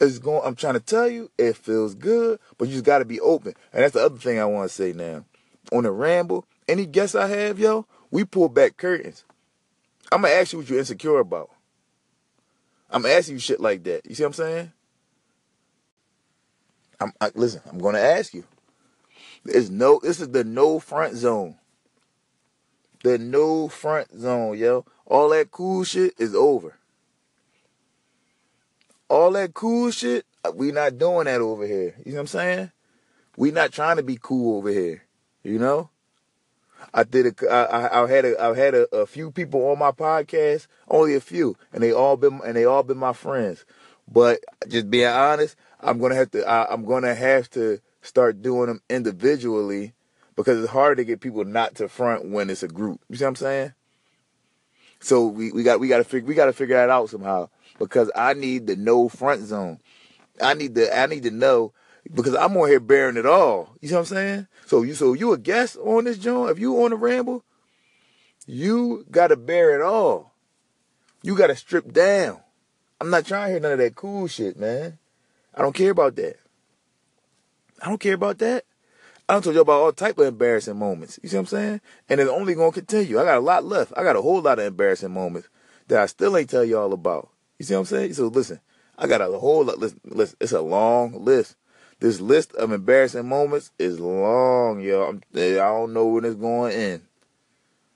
[0.00, 0.42] It's going.
[0.44, 3.54] I'm trying to tell you, it feels good, but you just got to be open.
[3.72, 5.24] And that's the other thing I want to say now.
[5.70, 9.24] On the ramble, any guests I have, yo, we pull back curtains.
[10.10, 11.50] I'm gonna ask you what you're insecure about.
[12.90, 14.02] I'm asking you shit like that.
[14.04, 14.72] You see what I'm saying?
[17.00, 17.60] I'm I, listen.
[17.70, 18.44] I'm going to ask you.
[19.44, 20.00] There's no.
[20.02, 21.56] This is the no front zone.
[23.02, 24.84] The no front zone, yo.
[25.06, 26.76] All that cool shit is over.
[29.08, 31.94] All that cool shit, uh, we not doing that over here.
[32.04, 32.72] You know what I'm saying?
[33.36, 35.04] We not trying to be cool over here.
[35.44, 35.90] You know?
[36.92, 39.92] I did a, I, I had a, I've had a, a few people on my
[39.92, 43.64] podcast, only a few, and they all been, and they all been my friends.
[44.08, 48.66] But just being honest, I'm gonna have to I, am gonna have to start doing
[48.68, 49.94] them individually
[50.36, 53.00] because it's harder to get people not to front when it's a group.
[53.08, 53.72] You see what I'm saying?
[55.00, 57.48] So we, we got we got to figure we got to figure that out somehow
[57.78, 59.80] because I need the no front zone.
[60.40, 61.72] I need the I need to know
[62.12, 63.74] because I'm on here bearing it all.
[63.80, 64.46] You see what I'm saying?
[64.66, 66.50] So you so you a guest on this joint?
[66.50, 67.44] If you on the ramble,
[68.46, 70.32] you got to bear it all.
[71.22, 72.40] You got to strip down.
[73.00, 74.98] I'm not trying to hear none of that cool shit, man.
[75.56, 76.36] I don't care about that.
[77.82, 78.64] I don't care about that.
[79.28, 81.18] I don't told you about all type of embarrassing moments.
[81.22, 81.80] You see what I'm saying?
[82.08, 83.18] And it's only gonna continue.
[83.18, 83.92] I got a lot left.
[83.96, 85.48] I got a whole lot of embarrassing moments
[85.88, 87.30] that I still ain't tell y'all about.
[87.58, 88.14] You see what I'm saying?
[88.14, 88.60] So listen,
[88.96, 89.78] I got a whole lot.
[89.78, 91.56] Listen, listen it's a long list.
[91.98, 95.02] This list of embarrassing moments is long, yo.
[95.02, 97.02] I'm, eh, I don't know when it's going in.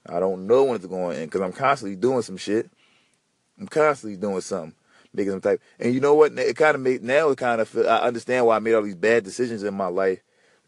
[0.08, 2.70] I don't know when it's going in because I'm constantly doing some shit.
[3.60, 4.74] I'm constantly doing something,
[5.12, 5.60] making type.
[5.78, 6.38] And you know what?
[6.38, 7.30] It kind of made now.
[7.30, 10.20] It kind of I understand why I made all these bad decisions in my life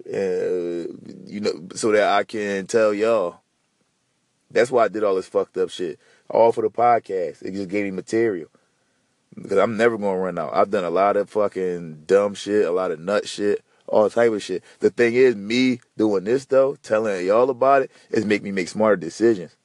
[0.06, 0.86] uh,
[1.26, 3.40] you know, so that I can tell y'all.
[4.50, 5.98] That's why I did all this fucked up shit.
[6.28, 7.42] All for the podcast.
[7.42, 8.48] It just gave me material.
[9.34, 10.54] Because I'm never gonna run out.
[10.54, 14.32] I've done a lot of fucking dumb shit, a lot of nut shit, all type
[14.32, 14.62] of shit.
[14.80, 18.68] The thing is, me doing this though, telling y'all about it, is make me make
[18.68, 19.56] smarter decisions.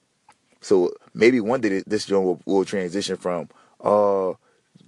[0.62, 3.50] So maybe one day this joint will, will transition from,
[3.80, 4.32] uh,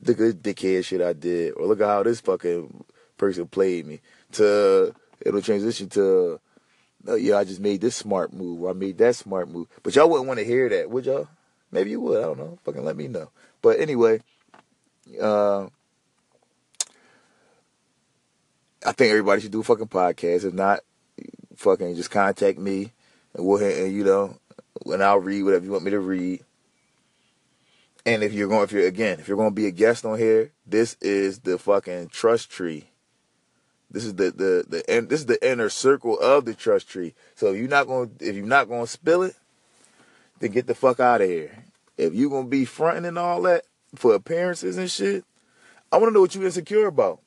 [0.04, 2.84] look at dickhead shit I did, or look at how this fucking
[3.16, 4.00] person played me,
[4.32, 6.40] to it'll transition to,
[7.06, 8.62] oh, yeah, I just made this smart move.
[8.62, 9.68] Or I made that smart move.
[9.82, 11.28] But y'all wouldn't want to hear that, would y'all?
[11.72, 12.18] Maybe you would.
[12.18, 12.58] I don't know.
[12.64, 13.30] Fucking let me know.
[13.62, 14.20] But anyway,
[15.20, 15.66] uh,
[18.84, 20.44] I think everybody should do a fucking podcast.
[20.44, 20.80] If not,
[21.56, 22.92] fucking just contact me,
[23.34, 24.38] and we'll and you know,
[24.86, 26.42] and I'll read whatever you want me to read.
[28.06, 30.18] And if you're going, if you're again, if you're going to be a guest on
[30.18, 32.86] here, this is the fucking trust tree.
[33.90, 37.14] This is the the the and this is the inner circle of the trust tree.
[37.34, 39.34] So if you're not going if you're not going to spill it,
[40.38, 41.64] then get the fuck out of here.
[41.98, 43.64] If you're going to be fronting and all that
[43.96, 45.24] for appearances and shit,
[45.92, 47.20] I want to know what you insecure about.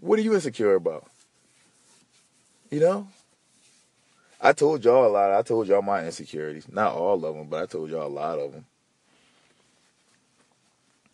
[0.00, 1.10] What are you insecure about?
[2.70, 3.08] You know?
[4.40, 5.32] I told y'all a lot.
[5.32, 6.66] I told y'all my insecurities.
[6.70, 8.64] Not all of them, but I told y'all a lot of them.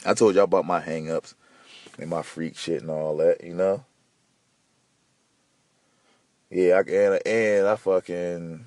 [0.06, 1.34] I told y'all about my hangups
[1.98, 3.84] and my freak shit and all that, you know?
[6.50, 8.66] Yeah, I, and and I fucking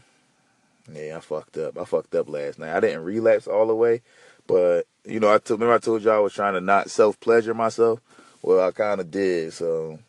[0.94, 1.78] yeah, I fucked up.
[1.78, 2.76] I fucked up last night.
[2.76, 4.02] I didn't relapse all the way,
[4.48, 7.20] but you know, I told remember I told y'all I was trying to not self
[7.20, 8.02] pleasure myself.
[8.42, 9.54] Well, I kind of did.
[9.54, 10.00] So,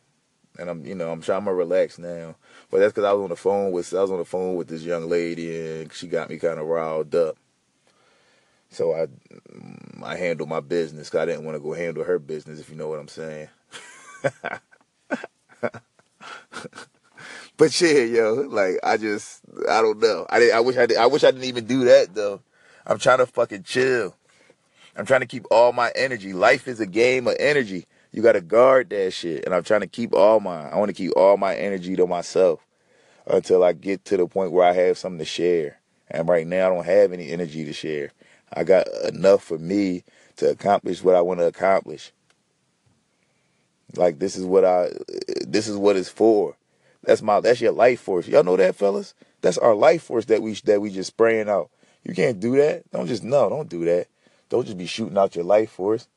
[0.59, 2.35] and I'm you know I'm trying to relax now.
[2.71, 4.69] But that's because I was on the phone with I was on the phone with
[4.69, 7.37] this young lady and she got me kind of riled up.
[8.71, 9.09] So I
[10.05, 11.11] I handled my business.
[11.11, 12.61] Cause I didn't want to go handle her business.
[12.61, 13.49] If you know what I'm saying.
[17.57, 20.27] But yeah, yo, like I just I don't know.
[20.31, 22.41] I I wish I did, I wish I didn't even do that though.
[22.87, 24.17] I'm trying to fucking chill.
[24.97, 26.33] I'm trying to keep all my energy.
[26.33, 27.87] Life is a game of energy.
[28.13, 29.45] You got to guard that shit.
[29.45, 32.07] And I'm trying to keep all my I want to keep all my energy to
[32.07, 32.61] myself
[33.27, 35.81] until I get to the point where I have something to share.
[36.11, 38.13] And right now I don't have any energy to share.
[38.53, 40.05] I got enough for me
[40.37, 42.13] to accomplish what I want to accomplish.
[43.97, 44.91] Like this is what I
[45.47, 46.57] this is what it's for.
[47.03, 48.29] That's my that's your life force.
[48.29, 49.15] Y'all know that, fellas?
[49.41, 51.71] That's our life force that we that we just spraying out.
[52.05, 52.91] You can't do that.
[52.91, 54.07] Don't just no, don't do that.
[54.49, 56.09] Don't just be shooting out your life force.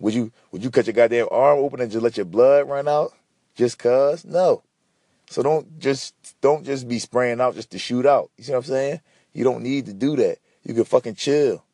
[0.00, 2.88] Would you would you cut your goddamn arm open and just let your blood run
[2.88, 3.12] out?
[3.54, 4.24] Just cuz?
[4.24, 4.62] No.
[5.28, 8.30] So don't just don't just be spraying out just to shoot out.
[8.36, 9.00] You see what I'm saying?
[9.32, 10.38] You don't need to do that.
[10.62, 11.64] You can fucking chill.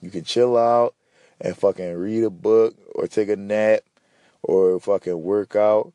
[0.00, 0.94] You can chill out
[1.40, 3.80] and fucking read a book or take a nap
[4.42, 5.92] or fucking work out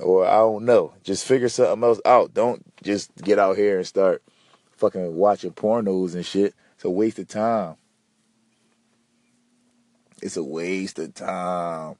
[0.00, 0.92] or I don't know.
[1.02, 2.34] Just figure something else out.
[2.34, 4.22] Don't just get out here and start
[4.72, 6.54] fucking watching pornos and shit.
[6.74, 7.76] It's a waste of time.
[10.22, 11.96] It's a waste of time.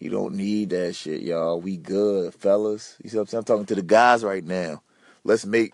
[0.00, 1.60] You don't need that shit, y'all.
[1.60, 2.96] We good, fellas.
[3.02, 3.38] You see what I'm saying?
[3.40, 4.82] I'm talking to the guys right now.
[5.24, 5.72] Let's make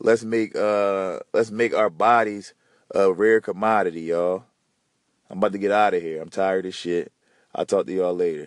[0.00, 2.54] let's make uh let's make our bodies
[2.94, 4.44] a rare commodity, y'all.
[5.30, 6.22] I'm about to get out of here.
[6.22, 7.12] I'm tired of shit.
[7.54, 8.46] I'll talk to y'all later.